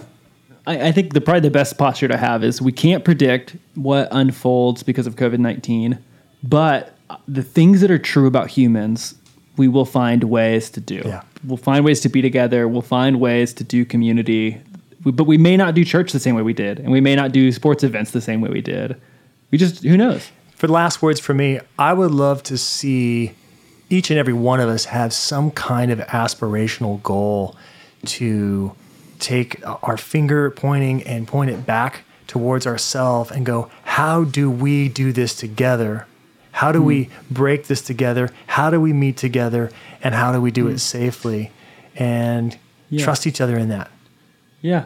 I, 0.66 0.88
I 0.88 0.92
think 0.92 1.14
the 1.14 1.22
probably 1.22 1.42
the 1.42 1.52
best 1.52 1.78
posture 1.78 2.08
to 2.08 2.18
have 2.18 2.44
is 2.44 2.62
we 2.62 2.72
can't 2.72 3.04
predict 3.04 3.56
what 3.76 4.08
unfolds 4.12 4.84
because 4.84 5.08
of 5.08 5.16
COVID 5.16 5.40
nineteen, 5.40 6.00
but 6.44 6.96
the 7.28 7.44
things 7.44 7.82
that 7.82 7.92
are 7.92 8.00
true 8.00 8.28
about 8.28 8.50
humans, 8.50 9.16
we 9.58 9.68
will 9.68 9.86
find 9.86 10.24
ways 10.26 10.70
to 10.72 10.80
do. 10.80 11.02
Yeah. 11.06 11.24
We'll 11.44 11.58
find 11.58 11.86
ways 11.86 12.00
to 12.02 12.10
be 12.10 12.22
together. 12.22 12.68
We'll 12.68 12.82
find 12.82 13.20
ways 13.20 13.54
to 13.56 13.64
do 13.64 13.86
community. 13.86 14.62
We, 15.04 15.12
but 15.12 15.26
we 15.26 15.38
may 15.38 15.58
not 15.58 15.76
do 15.76 15.86
church 15.86 16.12
the 16.12 16.20
same 16.20 16.36
way 16.36 16.42
we 16.42 16.54
did, 16.54 16.80
and 16.80 16.92
we 16.92 17.02
may 17.02 17.16
not 17.16 17.32
do 17.32 17.52
sports 17.52 17.84
events 17.84 18.12
the 18.12 18.22
same 18.22 18.42
way 18.42 18.50
we 18.50 18.62
did. 18.62 19.00
We 19.52 19.58
just 19.58 19.84
who 19.84 19.98
knows. 19.98 20.32
For 20.56 20.68
the 20.68 20.74
last 20.74 21.02
words 21.02 21.20
for 21.20 21.34
me, 21.34 21.60
I 21.78 21.94
would 21.94 22.12
love 22.12 22.42
to 22.44 22.58
see 22.58 23.34
each 23.90 24.10
and 24.10 24.18
every 24.18 24.34
one 24.34 24.60
of 24.60 24.70
us 24.70 24.86
have 24.86 25.14
some 25.14 25.52
kind 25.52 25.92
of 25.92 26.00
aspirational 26.00 27.04
goal 27.04 27.56
to 28.06 28.74
take 29.20 29.62
our 29.84 29.98
finger 29.98 30.52
pointing 30.52 31.04
and 31.04 31.28
point 31.28 31.52
it 31.52 31.66
back 31.66 32.04
towards 32.28 32.66
ourselves 32.66 33.32
and 33.32 33.46
go, 33.46 33.70
how 33.84 34.24
do 34.24 34.50
we 34.50 34.90
do 34.90 35.12
this 35.12 35.36
together? 35.36 36.08
How 36.56 36.72
do 36.72 36.80
hmm. 36.80 36.86
we 36.86 37.10
break 37.30 37.68
this 37.68 37.82
together? 37.82 38.30
How 38.48 38.70
do 38.70 38.80
we 38.80 38.94
meet 38.94 39.18
together? 39.18 39.70
And 40.02 40.16
how 40.16 40.32
do 40.32 40.40
we 40.40 40.52
do 40.52 40.68
it 40.68 40.72
hmm. 40.72 40.78
safely? 40.78 41.52
And 41.98 42.58
Yeah. 42.90 43.04
trust 43.04 43.28
each 43.28 43.42
other 43.42 43.58
in 43.58 43.68
that. 43.70 43.92
Yeah, 44.62 44.86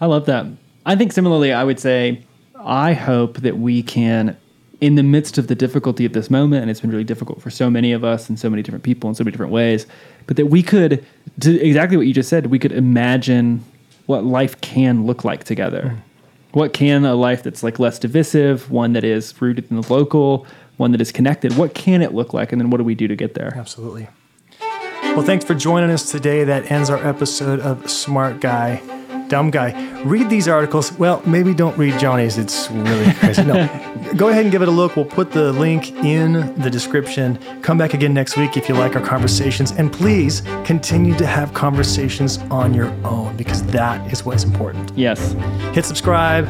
I 0.00 0.06
love 0.06 0.26
that. 0.26 0.46
I 0.86 0.94
think 0.94 1.12
similarly, 1.12 1.52
I 1.52 1.64
would 1.64 1.80
say, 1.80 2.22
I 2.56 2.92
hope 2.92 3.38
that 3.38 3.58
we 3.58 3.82
can, 3.82 4.36
in 4.80 4.94
the 4.94 5.02
midst 5.02 5.38
of 5.38 5.48
the 5.48 5.56
difficulty 5.56 6.04
of 6.04 6.12
this 6.12 6.30
moment, 6.30 6.62
and 6.62 6.70
it's 6.70 6.80
been 6.80 6.90
really 6.90 7.04
difficult 7.04 7.42
for 7.42 7.50
so 7.50 7.68
many 7.68 7.92
of 7.92 8.04
us 8.04 8.28
and 8.28 8.38
so 8.38 8.48
many 8.48 8.62
different 8.62 8.84
people 8.84 9.08
in 9.08 9.14
so 9.16 9.24
many 9.24 9.32
different 9.32 9.52
ways, 9.52 9.86
but 10.28 10.36
that 10.36 10.46
we 10.46 10.62
could, 10.62 11.04
to 11.40 11.60
exactly 11.60 11.96
what 11.96 12.06
you 12.06 12.14
just 12.14 12.28
said, 12.28 12.46
we 12.46 12.60
could 12.60 12.72
imagine 12.72 13.64
what 14.06 14.24
life 14.24 14.60
can 14.60 15.04
look 15.04 15.24
like 15.24 15.42
together. 15.42 15.88
Hmm. 15.88 15.98
What 16.52 16.72
can 16.72 17.04
a 17.04 17.14
life 17.14 17.42
that's 17.42 17.62
like 17.62 17.78
less 17.78 17.98
divisive, 17.98 18.70
one 18.70 18.94
that 18.94 19.04
is 19.04 19.34
rooted 19.40 19.70
in 19.70 19.80
the 19.80 19.92
local, 19.92 20.46
one 20.78 20.92
that 20.92 21.00
is 21.00 21.12
connected, 21.12 21.56
what 21.56 21.74
can 21.74 22.00
it 22.00 22.14
look 22.14 22.32
like? 22.32 22.52
And 22.52 22.60
then 22.60 22.70
what 22.70 22.78
do 22.78 22.84
we 22.84 22.94
do 22.94 23.06
to 23.06 23.16
get 23.16 23.34
there? 23.34 23.52
Absolutely. 23.54 24.08
Well, 25.02 25.22
thanks 25.22 25.44
for 25.44 25.54
joining 25.54 25.90
us 25.90 26.10
today. 26.10 26.44
That 26.44 26.70
ends 26.70 26.88
our 26.90 27.04
episode 27.04 27.58
of 27.60 27.90
Smart 27.90 28.40
Guy, 28.40 28.80
Dumb 29.28 29.50
Guy. 29.50 30.02
Read 30.04 30.30
these 30.30 30.46
articles. 30.46 30.92
Well, 30.92 31.22
maybe 31.26 31.54
don't 31.54 31.76
read 31.76 31.98
Johnny's. 31.98 32.38
It's 32.38 32.70
really 32.70 33.12
crazy. 33.18 33.42
No, 33.42 33.66
go 34.16 34.28
ahead 34.28 34.44
and 34.44 34.52
give 34.52 34.62
it 34.62 34.68
a 34.68 34.70
look. 34.70 34.94
We'll 34.94 35.04
put 35.04 35.32
the 35.32 35.52
link 35.52 35.90
in 36.04 36.54
the 36.62 36.70
description. 36.70 37.36
Come 37.62 37.78
back 37.78 37.94
again 37.94 38.14
next 38.14 38.36
week 38.36 38.56
if 38.56 38.68
you 38.68 38.76
like 38.76 38.94
our 38.94 39.04
conversations. 39.04 39.72
And 39.72 39.92
please 39.92 40.42
continue 40.64 41.16
to 41.16 41.26
have 41.26 41.52
conversations 41.52 42.38
on 42.50 42.72
your 42.72 42.90
own 43.04 43.36
because 43.36 43.64
that 43.66 44.12
is 44.12 44.24
what 44.24 44.36
is 44.36 44.44
important. 44.44 44.92
Yes. 44.96 45.32
Hit 45.74 45.84
subscribe, 45.84 46.46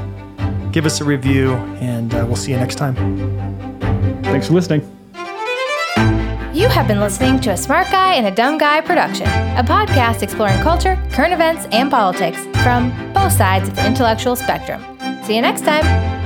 give 0.73 0.85
us 0.85 1.01
a 1.01 1.05
review, 1.05 1.55
and 1.81 2.13
uh, 2.13 2.25
we'll 2.27 2.37
see 2.37 2.51
you 2.51 2.59
next 2.59 2.75
time. 2.75 3.68
Thanks 4.31 4.47
for 4.47 4.55
listening. 4.55 4.81
You 6.55 6.69
have 6.69 6.89
been 6.89 7.01
listening 7.01 7.41
to 7.41 7.51
a 7.51 7.57
Smart 7.57 7.87
Guy 7.91 8.15
and 8.15 8.27
a 8.27 8.31
Dumb 8.31 8.59
Guy 8.59 8.81
production, 8.81 9.27
a 9.27 9.63
podcast 9.63 10.23
exploring 10.23 10.61
culture, 10.61 10.97
current 11.13 11.33
events, 11.33 11.67
and 11.73 11.91
politics 11.91 12.45
from 12.63 12.91
both 13.13 13.33
sides 13.33 13.69
of 13.69 13.77
the 13.77 13.87
intellectual 13.87 14.35
spectrum. 14.35 14.83
See 15.25 15.37
you 15.37 15.43
next 15.43 15.63
time. 15.63 16.18